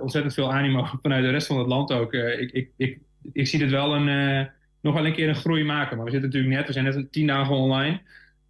[0.00, 2.12] ontzettend veel animo vanuit de rest van het land ook.
[2.12, 2.98] ik, ik, ik
[3.32, 4.46] ik zie dit wel een, uh,
[4.80, 5.96] nog wel een keer een groei maken.
[5.96, 8.00] Maar we zitten natuurlijk net, we zijn net tien dagen online.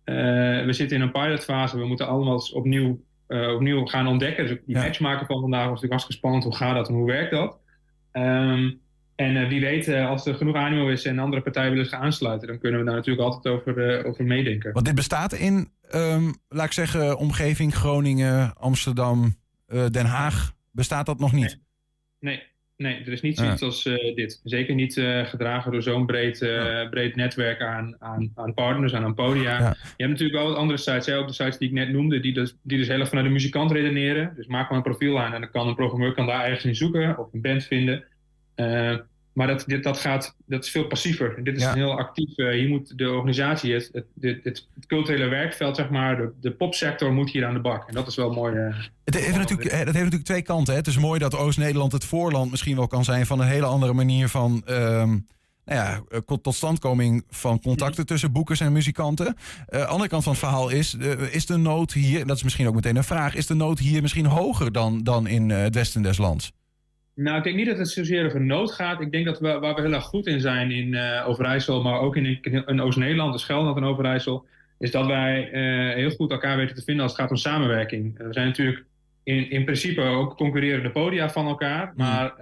[0.05, 1.79] Uh, we zitten in een pilotfase.
[1.79, 4.47] We moeten allemaal opnieuw, uh, opnieuw gaan ontdekken.
[4.47, 4.83] Dus die ja.
[4.83, 6.45] match maken van vandaag was natuurlijk hartstikke spannend.
[6.45, 7.59] Hoe gaat dat en hoe werkt dat?
[8.13, 8.81] Um,
[9.15, 12.59] en wie weet, als er genoeg animo is en andere partijen willen zich aansluiten, dan
[12.59, 14.73] kunnen we daar natuurlijk altijd over, over meedenken.
[14.73, 19.37] Want dit bestaat in, um, laat ik zeggen, omgeving Groningen, Amsterdam,
[19.91, 20.53] Den Haag.
[20.71, 21.59] Bestaat dat nog niet?
[22.21, 22.35] Nee.
[22.35, 22.43] nee.
[22.79, 24.41] Nee, er is niet zoiets als uh, dit.
[24.45, 26.89] Zeker niet uh, gedragen door zo'n breed, uh, ja.
[26.89, 29.59] breed netwerk aan, aan, aan partners, aan een podia.
[29.59, 29.77] Ja.
[29.97, 32.21] Je hebt natuurlijk wel wat andere sites, hè, ook de sites die ik net noemde,
[32.21, 34.33] die dus, die dus heel erg vanuit de muzikant redeneren.
[34.37, 36.75] Dus maak maar een profiel aan en dan kan een programmeur kan daar ergens in
[36.75, 38.05] zoeken of een band vinden.
[39.39, 41.45] Maar dat, dit, dat, gaat, dat is veel passiever.
[41.45, 41.75] Dit is ja.
[41.75, 42.37] heel actief.
[42.37, 47.13] hier moet de organisatie, het, het, het, het, culturele werkveld, zeg maar, de, de popsector
[47.13, 47.89] moet hier aan de bak.
[47.89, 48.57] En dat is wel mooi.
[49.05, 50.73] Het heeft natuurlijk, dat heeft natuurlijk twee kanten.
[50.73, 50.79] Hè.
[50.79, 53.93] Het is mooi dat Oost-Nederland het voorland misschien wel kan zijn van een hele andere
[53.93, 55.27] manier van um,
[55.65, 56.03] nou ja,
[56.43, 59.37] totstandkoming van contacten tussen boekers en muzikanten.
[59.69, 62.67] Uh, andere kant van het verhaal is, uh, is de nood hier, dat is misschien
[62.67, 66.03] ook meteen een vraag, is de nood hier misschien hoger dan, dan in het westen
[66.03, 66.53] des lands?
[67.21, 69.01] Nou, ik denk niet dat het zozeer over nood gaat.
[69.01, 70.97] Ik denk dat we, waar we heel erg goed in zijn in
[71.27, 74.47] Overijssel, maar ook in, in Oost-Nederland, dus Gelderland en Overijssel,
[74.79, 75.49] is dat wij
[75.95, 78.19] heel goed elkaar weten te vinden als het gaat om samenwerking.
[78.19, 78.85] We zijn natuurlijk
[79.23, 81.87] in, in principe ook concurrerende podia van elkaar.
[81.87, 81.93] Hmm.
[81.97, 82.35] Maar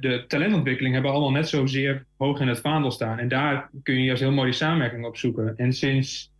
[0.00, 3.18] de talentontwikkeling hebben allemaal net zozeer hoog in het vaandel staan.
[3.18, 5.54] En daar kun je juist heel mooi die samenwerking op zoeken.
[5.56, 6.30] En sinds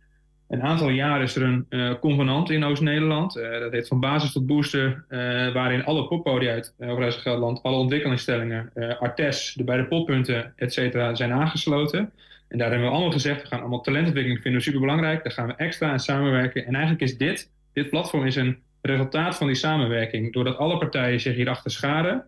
[0.47, 3.33] een aantal jaar is er een uh, convenant in Oost-Nederland.
[3.33, 5.05] dat heet van basis tot booster.
[5.53, 11.31] waarin alle poppodia uit Overijssel Gelderland, alle ontwikkelingstellingen, Artes, de beide poppunten, et cetera, zijn
[11.31, 12.11] aangesloten.
[12.47, 15.23] En daar hebben we allemaal gezegd, we gaan allemaal talentontwikkeling vinden super belangrijk.
[15.23, 16.65] Daar gaan we extra aan samenwerken.
[16.65, 21.19] En eigenlijk is dit, dit platform is een resultaat van die samenwerking, doordat alle partijen
[21.19, 22.25] zich hierachter scharen,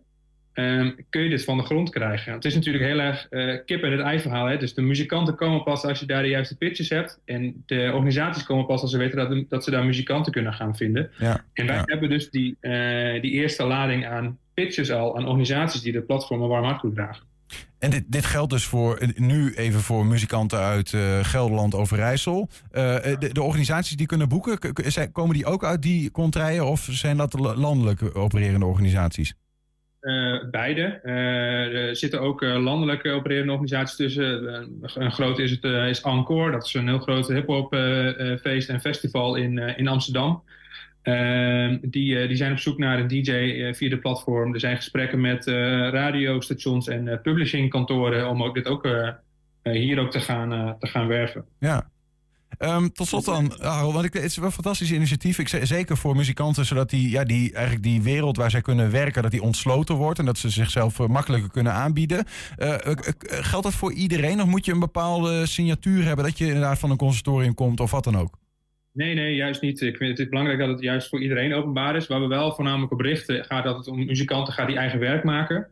[0.54, 2.32] um, kun je dit van de grond krijgen.
[2.32, 4.46] Het is natuurlijk heel erg uh, kip en het ei verhaal.
[4.46, 4.56] Hè?
[4.56, 7.20] Dus de muzikanten komen pas als je daar de juiste pitches hebt.
[7.24, 10.76] En de organisaties komen pas als ze weten dat, dat ze daar muzikanten kunnen gaan
[10.76, 11.10] vinden.
[11.18, 11.82] Ja, en wij ja.
[11.84, 16.42] hebben dus die, uh, die eerste lading aan pitches al aan organisaties die de platform
[16.42, 17.28] een warm hart toedragen.
[17.78, 22.48] En dit, dit geldt dus voor nu even voor muzikanten uit uh, Gelderland, Overijssel.
[22.72, 22.72] Uh,
[23.18, 24.58] de, de, organisaties die kunnen boeken,
[25.12, 29.34] komen die ook uit die contraien of zijn dat landelijk opererende organisaties?
[30.00, 30.82] Uh, beide.
[30.82, 34.46] er zitten ook landelijk opererende organisaties tussen.
[34.94, 37.74] een grote is, het, is Encore, dat is een heel groot hip-hop
[38.40, 40.42] feest en festival in, in Amsterdam.
[41.02, 44.54] Uh, die, die zijn op zoek naar een DJ via de platform.
[44.54, 48.88] Er zijn gesprekken met radiostations en publishingkantoren om ook dit ook
[49.62, 51.44] hier ook te gaan, te gaan werven.
[51.58, 51.90] Ja.
[52.60, 55.38] Ehm, tot slot dan, Harold, want ik, het is wel een fantastisch initiatief.
[55.38, 59.22] Ik, zeker voor muzikanten, zodat die, ja, die, eigenlijk die wereld waar zij kunnen werken,
[59.22, 62.24] dat die ontsloten wordt en dat ze zichzelf eh, makkelijker kunnen aanbieden.
[62.56, 66.46] Eh, eh, geldt dat voor iedereen of moet je een bepaalde signatuur hebben dat je
[66.46, 68.38] inderdaad van een conservatorium komt of wat dan ook?
[68.92, 69.80] Nee, nee, juist niet.
[69.80, 72.06] Ik vind het belangrijk dat het juist voor iedereen openbaar is.
[72.06, 75.24] Waar we wel voornamelijk op richten, gaat dat het om muzikanten gaat die eigen werk
[75.24, 75.66] maken.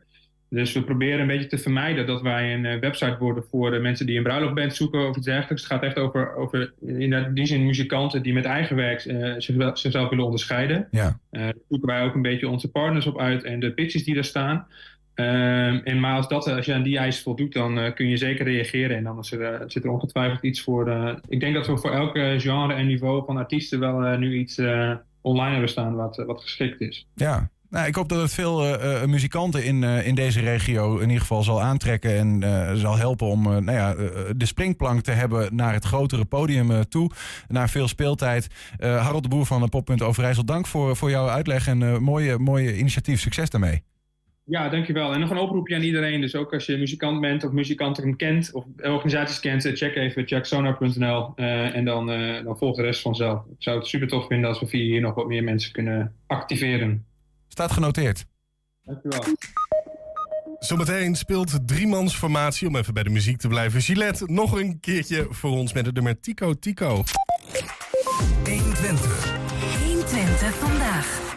[0.50, 3.78] Dus we proberen een beetje te vermijden dat wij een eh, website worden voor de
[3.78, 5.62] mensen die een bruiloftband zoeken of iets dergelijks.
[5.62, 9.78] Het gaat echt over, over in die zin muzikanten die met eigen werk eh, zichzelf,
[9.78, 10.88] zichzelf willen onderscheiden.
[10.90, 11.18] Ja.
[11.30, 14.16] Eh, daar zoeken wij ook een beetje onze partners op uit en de pitches die
[14.16, 14.66] er staan.
[15.14, 18.16] Ehm, en maar als, dat, als je aan die eisen voldoet, dan eh, kun je
[18.16, 18.96] zeker reageren.
[18.96, 20.88] En dan is er, eh, zit er ongetwijfeld iets voor.
[20.88, 24.18] eh, ik denk dat we voor elk eh, genre en niveau van artiesten wel eh,
[24.18, 27.06] nu iets eh, online hebben staan wat, wat geschikt is.
[27.14, 27.50] Ja.
[27.70, 31.06] Nou, ik hoop dat het veel eh, eh, muzikanten in, eh, in deze regio in
[31.06, 32.42] ieder geval zal aantrekken en
[32.78, 33.94] zal helpen om nou ja,
[34.36, 37.10] de springplank te hebben naar het grotere podium toe,
[37.48, 38.48] naar veel speeltijd.
[38.78, 42.78] Harold de Boer van de Poppunt Overijssel, dank voor, voor jouw uitleg en mooie, mooie
[42.78, 43.20] initiatief.
[43.20, 43.82] Succes daarmee.
[44.44, 45.12] Ja, dankjewel.
[45.12, 46.20] En nog een oproepje aan iedereen.
[46.20, 51.32] Dus ook als je muzikant bent of muzikanten kent of organisaties kent, check even jacksonar.nl
[51.36, 52.06] en dan,
[52.44, 53.44] dan volgt de rest vanzelf.
[53.44, 56.14] Ik zou het super tof vinden als we via hier nog wat meer mensen kunnen
[56.26, 57.07] activeren.
[57.58, 58.24] Staat genoteerd.
[58.84, 59.36] Dankjewel.
[60.58, 63.80] Zometeen speelt driemansformatie, om even bij de muziek te blijven.
[63.80, 67.04] Gillette nog een keertje voor ons met het nummer Tico Tico.
[68.44, 69.32] 120.
[69.84, 71.36] 120 vandaag.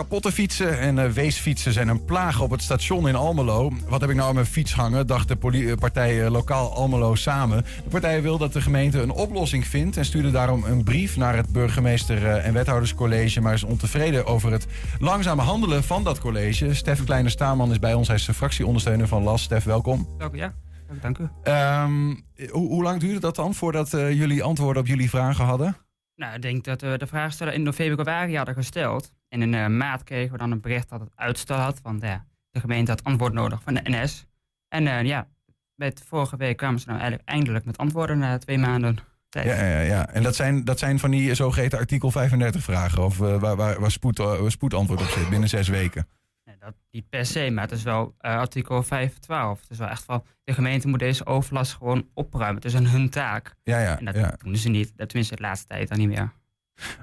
[0.00, 3.72] Kapotte fietsen en eh, weesfietsen zijn een plaag op het station in Almelo.
[3.88, 7.14] Wat heb ik nou aan mijn fiets hangen, dacht de eh, partij eh, Lokaal Almelo
[7.14, 7.64] samen.
[7.84, 9.96] De partij wil dat de gemeente een oplossing vindt...
[9.96, 13.40] en stuurde daarom een brief naar het burgemeester- en wethouderscollege...
[13.40, 14.66] maar is ontevreden over het
[14.98, 16.74] langzame handelen van dat college.
[16.74, 19.42] Stef Kleine-Staman is bij ons, hij is de fractieondersteuner van LAS.
[19.42, 20.08] Stef, welkom.
[20.18, 20.54] Dank u, ja.
[21.00, 21.28] Dank u.
[21.42, 22.14] Ehm,
[22.50, 25.76] hoe, hoe lang duurde dat dan voordat jullie antwoorden op jullie vragen hadden?
[26.20, 29.12] Nou, ik denk dat we de vraagsteller in februari hadden gesteld.
[29.28, 31.80] En in eh, maart kregen we dan een bericht dat het uitstel had.
[31.82, 34.26] Want de gemeente had antwoord nodig van de NS.
[34.68, 35.28] En eh, ja,
[35.74, 38.98] met vorige week kwamen ze nou eigenlijk eindelijk met antwoorden na twee maanden
[39.30, 39.46] tijd.
[39.46, 40.08] Ja, ja, ja.
[40.08, 43.04] En dat zijn, dat zijn van die zogeheten artikel 35 vragen...
[43.04, 46.06] of eh, waar, waar, waar spoed, eh, spoedantwoord op zit binnen zes weken.
[46.60, 49.60] Nee, dat niet per se, maar het is wel eh, artikel 512.
[49.60, 52.56] Het is wel echt van, de gemeente moet deze overlast gewoon opruimen.
[52.56, 53.54] Het is een hun taak.
[53.62, 54.34] Ja, ja, En dat ja.
[54.42, 54.92] doen ze niet.
[54.96, 56.32] Dat tenminste de laatste tijd dan niet meer.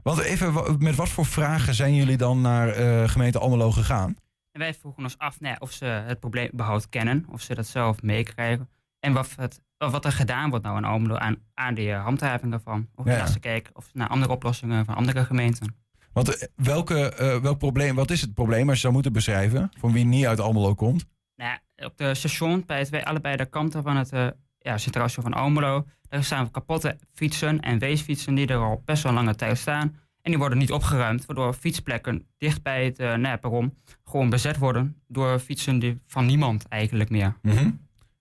[0.04, 4.16] Want even, met wat voor vragen zijn jullie dan naar eh, gemeente Almelo gegaan?
[4.52, 7.56] En wij vroegen ons af nou ja, of ze het probleem überhaupt kennen, of ze
[7.56, 8.70] dat zelf meekrijgen.
[9.00, 12.90] En wat, het, wat er gedaan wordt nou in Almelo aan, aan die handhaving daarvan.
[12.96, 13.22] Of Ja.
[13.22, 15.76] als ze kijken of naar andere oplossingen van andere gemeenten.
[16.18, 19.70] Want eh, welke, eh, welk probleem, wat is het probleem als je zou moeten beschrijven?
[19.80, 21.06] Voor wie niet uit Almelo komt?
[21.36, 24.28] Nou, op de station, bij het, allebei de kanten van het uh,
[24.60, 29.04] ja, Centraal Station van Almelo, daar staan kapotte fietsen en weesfietsen die er al best
[29.04, 29.96] wel lange tijd staan.
[30.22, 34.58] En die worden niet opgeruimd, waardoor fietsplekken dicht bij het uh, nou perron gewoon bezet
[34.58, 37.38] worden door fietsen die, van niemand eigenlijk meer.
[37.42, 37.70] Mhm.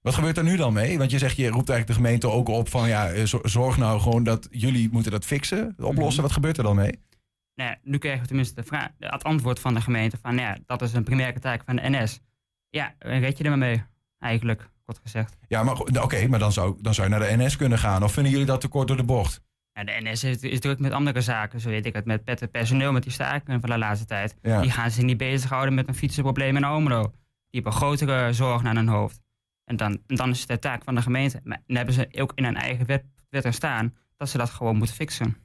[0.00, 0.98] Wat gebeurt er nu dan mee?
[0.98, 4.00] Want je zegt, je roept eigenlijk de gemeente ook op van ja, zo- zorg nou
[4.00, 6.12] gewoon dat jullie moeten dat fixen, oplossen.
[6.14, 6.22] Mhm.
[6.22, 6.98] Wat gebeurt er dan mee?
[7.56, 10.48] Nou ja, nu krijgen we tenminste de vraag, het antwoord van de gemeente van nou
[10.48, 12.20] ja, dat is een primaire taak van de NS.
[12.70, 13.82] Ja, red je er maar mee,
[14.18, 15.36] eigenlijk, kort gezegd.
[15.48, 18.02] Ja, maar oké, maar dan zou, dan zou je naar de NS kunnen gaan.
[18.02, 19.40] Of vinden jullie dat te kort door de bocht?
[19.72, 22.40] Ja, de NS is, is druk met andere zaken, zo weet ik het, met, met
[22.40, 24.36] het personeel, met die stakingen van de laatste tijd.
[24.42, 24.60] Ja.
[24.60, 27.02] Die gaan zich niet bezighouden met een fietsenprobleem in Almelo.
[27.50, 29.20] Die hebben grotere zorgen aan hun hoofd.
[29.64, 31.40] En dan, en dan is het de taak van de gemeente.
[31.44, 34.50] Maar dan hebben ze ook in hun eigen wet, wet er staan dat ze dat
[34.50, 35.36] gewoon moeten fixen.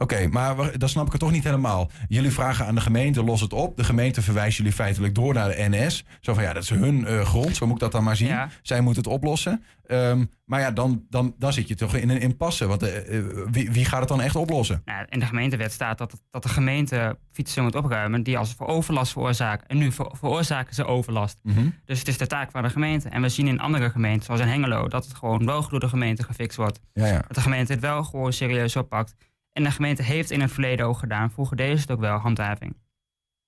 [0.00, 1.90] Oké, maar dan snap ik het toch niet helemaal.
[2.08, 3.76] Jullie vragen aan de gemeente, los het op.
[3.76, 6.04] De gemeente verwijst jullie feitelijk door naar de NS.
[6.20, 8.28] Zo van ja, dat is hun eh, grond, zo moet ik dat dan maar zien.
[8.28, 8.48] Ja.
[8.62, 9.64] Zij moeten het oplossen.
[9.86, 12.66] Ehm, maar ja, dan, dan, dan zit je toch in een impasse.
[12.66, 14.82] Want eh, eh, wie, wie gaat het dan echt oplossen?
[14.84, 18.66] Nou, in de gemeentewet staat dat, dat de gemeente fietsen moet opruimen die als voor
[18.66, 19.68] overlast veroorzaken.
[19.68, 21.38] En nu ver- veroorzaken ze overlast.
[21.42, 21.68] Mhm.
[21.84, 23.08] Dus het is de taak van de gemeente.
[23.08, 25.88] En we zien in andere gemeenten, zoals in Hengelo, dat het gewoon wel door de
[25.88, 26.80] gemeente gefixt wordt.
[26.92, 27.18] Ja, ja.
[27.26, 29.14] Dat de gemeente het wel gewoon serieus oppakt.
[29.58, 31.30] En de gemeente heeft in het verleden ook gedaan.
[31.30, 32.76] Vroeger deden ze het ook wel, handhaving.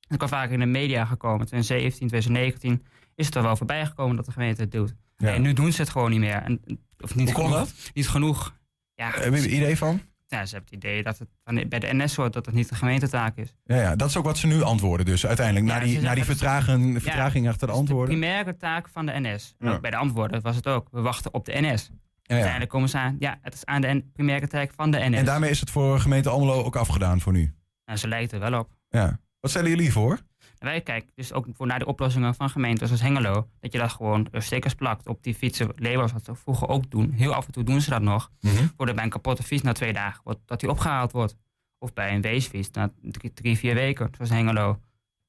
[0.08, 1.46] Het kwam vaak in de media gekomen.
[1.46, 4.94] 2017, 2019 is het er wel voorbij gekomen dat de gemeente het doet.
[5.16, 5.34] Ja.
[5.34, 6.42] En nu doen ze het gewoon niet meer.
[6.42, 6.60] En,
[7.00, 7.58] of niet Hoe kon genoeg.
[7.58, 7.90] dat?
[7.94, 8.54] Niet genoeg.
[8.94, 10.00] Ja, Heb je een idee van?
[10.26, 12.74] ja, ze hebben het idee dat het bij de NS hoort dat het niet de
[12.74, 13.54] gemeentetaak is.
[13.64, 15.66] Ja, ja, dat is ook wat ze nu antwoorden dus uiteindelijk.
[15.66, 18.18] Ja, na die, na die vertraging, vertraging achter de is de antwoorden.
[18.18, 19.54] primaire taak van de NS.
[19.58, 19.74] En Ja.
[19.74, 20.88] ook bij de antwoorden was het ook.
[20.90, 21.90] We wachten op de NS.
[22.30, 22.42] Ja, ja.
[22.42, 25.16] Uiteindelijk komen ze aan, ja, het is aan de N- primaire taak van de NS.
[25.16, 27.54] En daarmee is het voor gemeente Almelo ook afgedaan voor nu.
[27.84, 28.68] Nou, ze lijkt er wel op.
[28.88, 29.20] Ja.
[29.40, 30.18] Wat stellen jullie voor?
[30.58, 33.48] Wij kijken dus ook voor naar de oplossingen van gemeenten zoals Hengelo.
[33.60, 35.72] Dat je dat gewoon stickers plakt op die fietsen.
[35.76, 37.10] Labels, wat ze vroeger ook doen.
[37.12, 38.30] Heel af en toe doen ze dat nog.
[38.40, 38.66] Mhm.
[38.76, 41.36] Voor bij een kapotte fiets na twee dagen, wordt, dat die opgehaald wordt.
[41.78, 44.80] Of bij een weesfiets na drie, drie, vier weken, zoals Hengelo.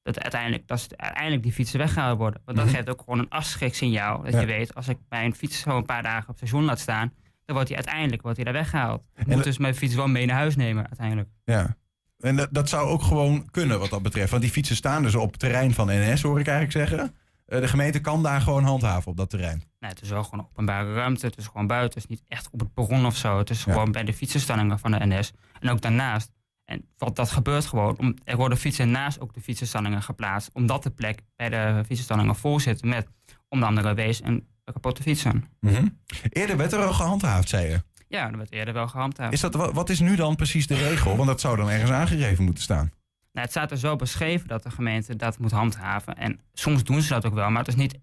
[0.02, 2.40] Dat uiteindelijk, dat ze uiteindelijk die fietsen weggehaald worden.
[2.44, 2.74] Want dat Mhm.
[2.76, 4.22] geeft ook gewoon een afschriksignaal.
[4.22, 4.40] Dat Ja.
[4.40, 7.12] je weet, als ik mijn fiets zo een paar dagen op station laat staan,
[7.44, 9.02] dan wordt hij uiteindelijk wordt hij daar weggehaald.
[9.16, 11.28] Ik moet dat- dus mijn fiets wel mee naar huis nemen uiteindelijk.
[11.44, 11.76] Ja.
[12.18, 14.30] En dat, dat zou ook gewoon kunnen wat dat betreft.
[14.30, 17.14] Want die fietsen staan dus op het terrein van NS, hoor ik eigenlijk zeggen.
[17.46, 19.62] Eh, de gemeente kan daar gewoon handhaven op dat terrein.
[19.80, 21.26] Nou, het is wel gewoon openbare ruimte.
[21.26, 22.00] Het is gewoon buiten.
[22.00, 23.38] Het is niet echt op het perron of zo.
[23.38, 23.72] Het is Ja.
[23.72, 25.32] gewoon bij de fietsenstallingen van de NS.
[25.60, 26.30] En ook daarnaast.
[26.72, 28.18] En wat dat gebeurt gewoon.
[28.24, 30.50] Er worden fietsen naast ook de fietsenstallingen geplaatst.
[30.52, 33.06] Omdat de plek bij de fietsenstallingen vol zit met
[33.48, 35.44] onder andere wees en kapotte fietsen.
[35.60, 35.86] Mhm.
[36.28, 37.82] Eerder werd er al gehandhaafd, zei je.
[38.08, 39.32] Ja, dat werd eerder wel gehandhaafd.
[39.32, 41.16] Is dat, wa- wat is nu dan precies de regel?
[41.16, 42.90] Want dat zou dan ergens aangegeven moeten staan.
[43.32, 46.14] Nou, het staat er zo beschreven dat de gemeente dat moet handhaven.
[46.16, 47.98] En soms doen ze dat ook wel, maar het is niet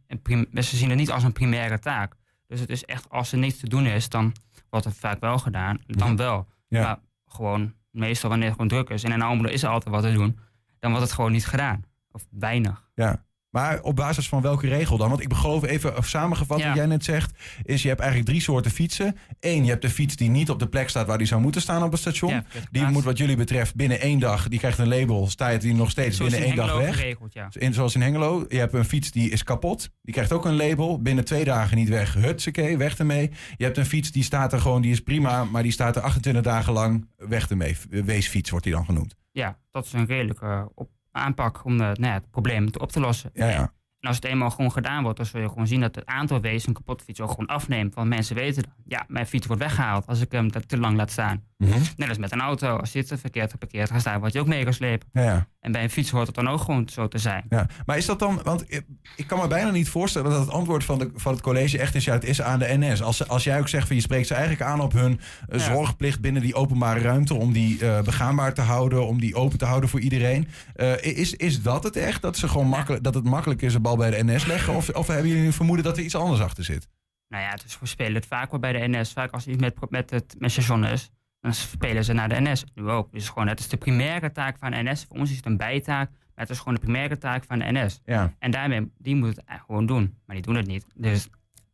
[0.54, 2.14] ze zien het niet als een primaire taak.
[2.48, 4.34] Dus het is echt, als er niets te doen is, dan
[4.70, 5.80] wordt het vaak wel gedaan.
[5.86, 6.48] Dan wel.
[6.68, 6.82] Ja.
[6.84, 10.04] Maar gewoon, meestal wanneer het gewoon druk is en in Almelo is er altijd wat
[10.04, 10.40] te doen,
[10.80, 11.84] dan wordt het gewoon niet gedaan.
[12.12, 12.90] Of weinig.
[12.96, 13.26] Ja.
[13.50, 15.10] Maar op basis van welke regel dan?
[15.10, 16.68] Want ik geloof even samengevat Ja.
[16.68, 17.32] wat jij net zegt,
[17.64, 19.16] is je hebt eigenlijk drie soorten fietsen.
[19.40, 21.62] Eén, je hebt de fiets die niet op de plek staat waar die zou moeten
[21.62, 22.32] staan op het station.
[22.32, 25.74] Ja, die moet wat jullie betreft binnen één dag, die krijgt een label, staat die
[25.74, 26.96] nog steeds Zoals binnen in één dag weg.
[26.96, 27.48] geregeld, ja.
[27.52, 28.46] In, zoals in Hengelo.
[28.48, 29.90] Je hebt een fiets die is kapot.
[30.02, 31.02] Die krijgt ook een label.
[31.02, 32.14] Binnen twee dagen niet weg.
[32.14, 33.32] Hutsakee, weg ermee.
[33.58, 35.44] Je hebt een fiets die staat er gewoon, die is prima.
[35.44, 37.08] Maar die staat er 28 dagen lang.
[37.18, 37.78] Weg ermee.
[37.90, 39.16] Weesfiets wordt die dan genoemd.
[39.32, 40.90] Ja, dat is een redelijke op
[41.20, 43.30] aanpak om eh, nou ja, het probleem op te lossen.
[43.34, 43.74] Ja, ja.
[44.00, 46.42] En als het eenmaal gewoon gedaan wordt, dan zul je gewoon zien dat het aantal
[46.42, 47.96] wezen een kapotte fiets ook gewoon afneemt.
[47.96, 51.12] Want mensen weten, dan, ja, mijn fiets wordt weggehaald als ik hem te- lang laat
[51.12, 51.44] staan.
[51.58, 51.80] Mhm.
[51.98, 54.48] Net als met een auto, als je het verkeerd geparkeerd gaat staan, word je ook
[54.48, 55.08] meegeslepen.
[55.14, 55.48] ja, ja.
[55.60, 57.46] En bij een fiets hoort het dan ook gewoon zo te zijn.
[57.50, 58.86] Ja, maar is dat dan, want ik-
[59.16, 61.96] ik kan me bijna niet voorstellen dat het antwoord van, de, van het college echt
[61.96, 63.02] is, ja, het is aan de NS.
[63.02, 65.20] Als, als jij ook zegt van je spreekt ze eigenlijk aan op hun
[65.50, 69.58] eh, zorgplicht binnen die openbare ruimte, om die eh, begaanbaar te houden, om die open
[69.58, 70.48] te houden voor iedereen.
[70.76, 72.22] Eh, is, is dat het echt?
[72.22, 74.74] Dat, ze gewoon makkelijk, dat het makkelijk is bal bij de NS leggen?
[74.76, 76.90] Of, of hebben jullie een vermoeden dat er iets anders achter zit?
[77.28, 79.14] Nou ja, dus we spelen het vaak wel bij de NS.
[79.14, 82.64] Vaak als iets met, met het met station is, dan spelen ze naar de NS.
[82.74, 83.12] Nu ook.
[83.12, 85.06] Dus gewoon, het is de primaire taak van de NS.
[85.06, 87.66] Voor ons is het een bijtaak, maar het is gewoon de primaire taak van de
[87.72, 88.02] NS.
[88.06, 88.34] Ja.
[88.40, 90.18] En daarmee, die moet het gewoon doen.
[90.26, 90.86] Maar die doen het niet.
[90.96, 91.30] Dus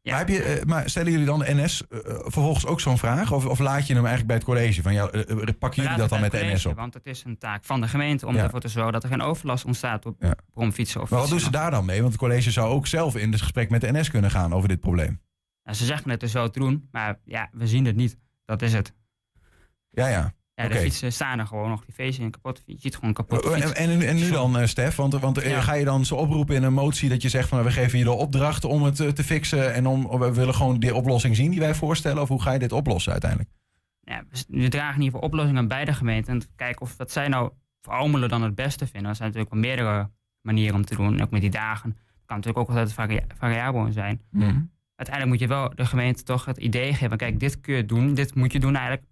[0.05, 0.11] Ja.
[0.11, 3.31] Maar, heb je, eh, maar stellen jullie dan de NS eh, vervolgens ook zo'n vraag?
[3.31, 4.81] Of, of laat je hem eigenlijk bij het college?
[4.81, 6.75] Van, ja, eh, eh, pakken jullie dat dan met de NS op?
[6.75, 8.43] Want het is een taak van de gemeente om Ja.
[8.43, 10.35] ervoor te zorgen dat er geen overlast ontstaat op Ja.
[10.53, 11.99] bromfietsen of Maar wat doen ze daar dan mee?
[11.99, 14.67] Want het college zou ook zelf in het gesprek met de NS kunnen gaan over
[14.69, 15.21] dit probleem.
[15.63, 18.17] Nou, ze zeggen het er zo te doen, maar ja, we zien het niet.
[18.45, 18.93] Dat is het.
[19.89, 20.33] Ja, ja.
[20.55, 21.85] Ja, de fietsen staan er gewoon nog.
[21.85, 22.61] Die feesten in kapot.
[22.65, 23.45] Je ziet gewoon kapot.
[23.45, 24.95] Oh, En, en, en nu dan, eh, Stef?
[24.95, 25.61] Want, want eh, Ja.
[25.61, 28.03] ga je dan zo oproepen in een motie dat je zegt van we geven je
[28.03, 31.51] de opdracht om het eh, te fixen en om, we willen gewoon die oplossing zien
[31.51, 32.21] die wij voorstellen?
[32.21, 33.49] Of hoe ga je dit oplossen uiteindelijk?
[34.01, 36.31] ja, we, dragen in ieder geval oplossingen bij de gemeente.
[36.31, 37.51] En kijken of wat zij nou
[37.81, 39.09] voor Almelo dan het beste vinden.
[39.09, 40.09] Er zijn natuurlijk wel meerdere
[40.41, 41.13] manieren om te doen.
[41.13, 41.89] En ook met die dagen.
[41.89, 44.21] Het kan natuurlijk ook altijd varia- variabel zijn.
[44.95, 47.17] Uiteindelijk moet je wel de gemeente toch het idee geven.
[47.17, 48.13] Kijk, dit kun je doen.
[48.13, 49.05] Dit moet je doen eigenlijk.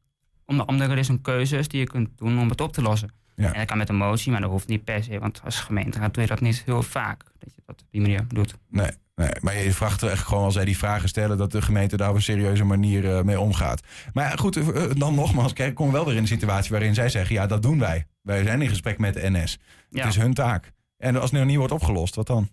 [0.46, 2.82] Omdat omdat er is een keuze is die je kunt doen om het op te
[2.82, 3.12] lossen.
[3.36, 3.54] Ja.
[3.54, 5.20] En dat kan met een motie, maar dat hoeft niet per se.
[5.20, 7.24] Want als gemeenteraad doe je dat niet heel vaak.
[7.40, 8.56] Dat je dat op die manier doet.
[8.70, 11.62] Nee, nee, maar je vraagt er echt gewoon als zij die vragen stellen dat de
[11.62, 13.82] gemeente daar op een serieuze manier eh, mee omgaat.
[14.14, 17.36] Maar goed, eh, dan nogmaals, kijk, kom wel weer in een situatie waarin zij zeggen,
[17.36, 18.08] ja, dat doen wij.
[18.22, 19.60] Wij zijn in gesprek met de NS.
[19.90, 20.00] Ja.
[20.00, 20.72] Het is hun taak.
[20.98, 22.50] En als het nou niet wordt opgelost, wat dan?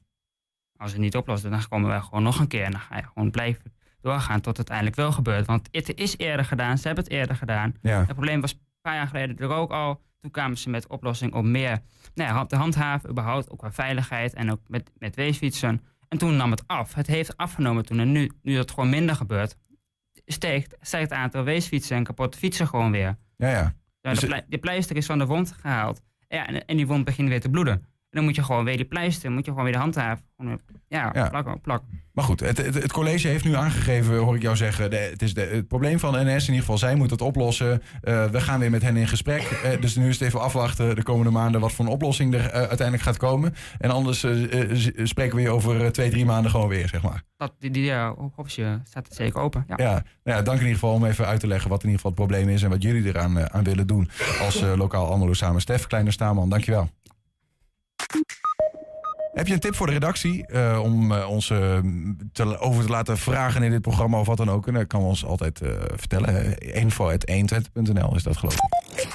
[0.77, 2.65] Als het niet oplost, dan komen wij gewoon nog een keer.
[2.65, 5.47] En dan ga je gewoon blijven doorgaan tot het uiteindelijk wel gebeurt.
[5.47, 7.75] Want het is eerder gedaan, ze hebben het eerder gedaan.
[7.83, 7.99] Ja.
[7.99, 10.01] Het probleem was een paar jaar geleden er ook al.
[10.21, 11.79] Toen kwamen ze met oplossing om meer
[12.15, 15.81] nou ja, te handhaven, überhaupt ook qua veiligheid en ook met, met weesfietsen.
[16.09, 16.95] En toen nam het af.
[16.95, 17.99] Het heeft afgenomen toen.
[17.99, 19.57] En nu, nu dat gewoon minder gebeurt,
[20.27, 23.17] stijgt, stijgt het aantal weesfietsen en kapotte fietsen gewoon weer.
[23.37, 23.75] Ja, ja.
[24.01, 26.01] Dus de, plei- de pleister is van de wond gehaald.
[26.29, 27.87] Ja, en, en die wond begint weer te bloeden.
[28.11, 30.25] En dan moet je gewoon weer die pleister, moet je gewoon weer de handhaven.
[30.37, 30.59] Weer-
[30.89, 31.29] ja, Ja.
[31.29, 31.89] plakken, plakken.
[32.13, 35.23] Maar goed, het, het, het college heeft nu aangegeven, hoor ik jou zeggen, de, het
[35.23, 36.19] is de, het probleem van NS.
[36.43, 37.83] In ieder geval, zij moeten het oplossen.
[38.03, 39.43] Eh, we gaan weer met hen in gesprek.
[39.43, 42.41] Eh, dus nu is het even afwachten de komende maanden wat voor een oplossing er
[42.47, 43.55] eh, uiteindelijk gaat komen.
[43.79, 47.03] En anders eh, eh, spreken we je over eh, twee, drie maanden gewoon weer, zeg
[47.03, 47.23] maar.
[47.37, 49.65] Dat, die die uh, optie staat het zeker open.
[49.69, 49.75] Ja.
[49.77, 52.01] Ja, nou ja, dank in ieder geval om even uit te leggen wat in ieder
[52.01, 54.09] geval het probleem is en wat jullie eraan eh, aan willen doen
[54.41, 55.61] als eh, lokaal Almelo samen.
[55.61, 56.91] Stef, Kleine Staman, dankjewel.
[59.41, 61.79] Heb je een tip voor de redactie eh, om eh, ons eh,
[62.33, 64.67] te, over te laten vragen in dit programma of wat dan ook?
[64.67, 66.59] En dat kan ons altijd eh, vertellen.
[66.59, 69.07] Info.120.nl is dat geloof ik.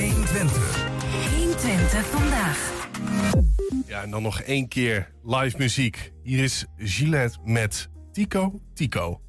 [0.00, 0.88] 120.
[1.36, 2.72] 120 vandaag.
[3.32, 3.42] Ja,
[3.86, 6.12] Ja, en dan nog één keer live muziek.
[6.22, 9.20] Hier is Gillette met Tico Tico.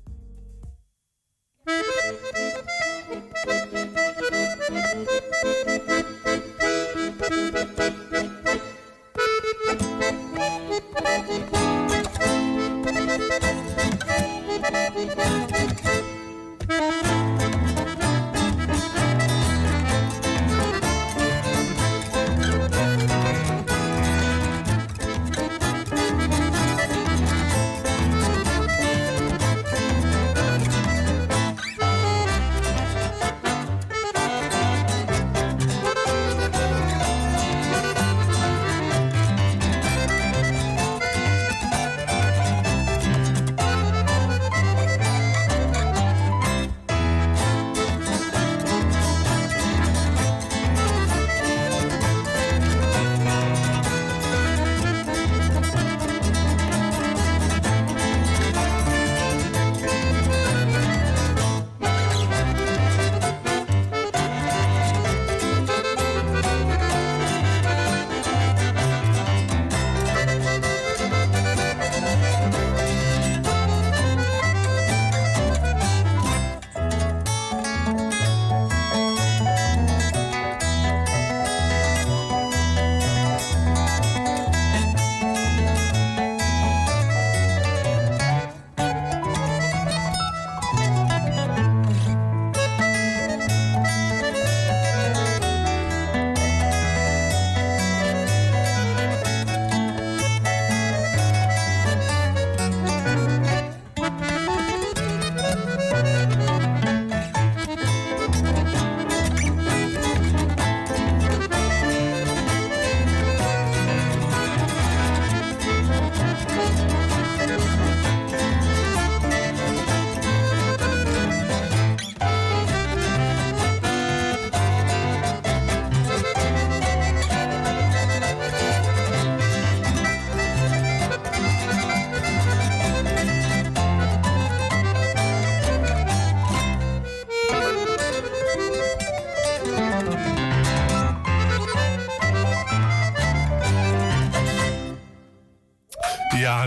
[11.01, 11.39] Ja,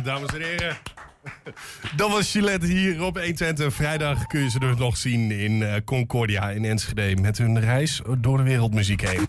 [0.02, 0.76] dames en heren.
[1.96, 3.74] Dat was Gillette hier op 120.
[3.74, 7.20] Vrijdag kun je ze dus nog zien in eh, Concordia in Enschede...
[7.20, 9.26] met hun reis door de wereldmuziek heen.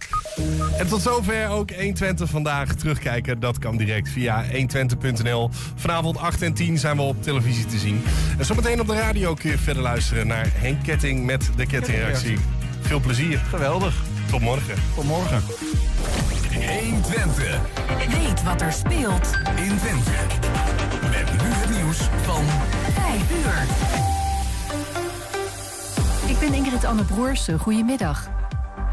[0.77, 2.75] En tot zover ook 120 vandaag.
[2.75, 5.49] Terugkijken, dat kan direct via 120.nl.
[5.75, 8.03] Vanavond 8 en 10 zijn we op televisie te zien.
[8.37, 12.37] En zometeen op de radio kun je verder luisteren naar Henk Ketting met de Kettingreactie.
[12.81, 13.37] Veel plezier.
[13.37, 13.95] Geweldig.
[14.29, 14.75] Tot morgen.
[14.95, 15.43] Tot morgen.
[16.67, 17.59] 120.
[18.09, 20.11] Weet wat er speelt in Twente.
[21.01, 22.43] Met nu het nieuws van
[22.93, 23.63] 5 uur.
[26.29, 27.59] Ik ben Ingrid Anne Broersen.
[27.59, 28.29] Goedemiddag.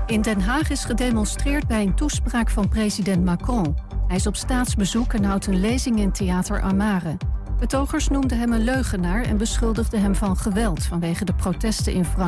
[0.07, 3.77] In Den Haag is gedemonstreerd bij een toespraak van president Macron.
[4.07, 7.17] Hij is op staatsbezoek en houdt een lezing in Theater Amare.
[7.59, 12.19] Betogers noemden hem een leugenaar en beschuldigden hem van geweld vanwege de protesten in Frankrijk.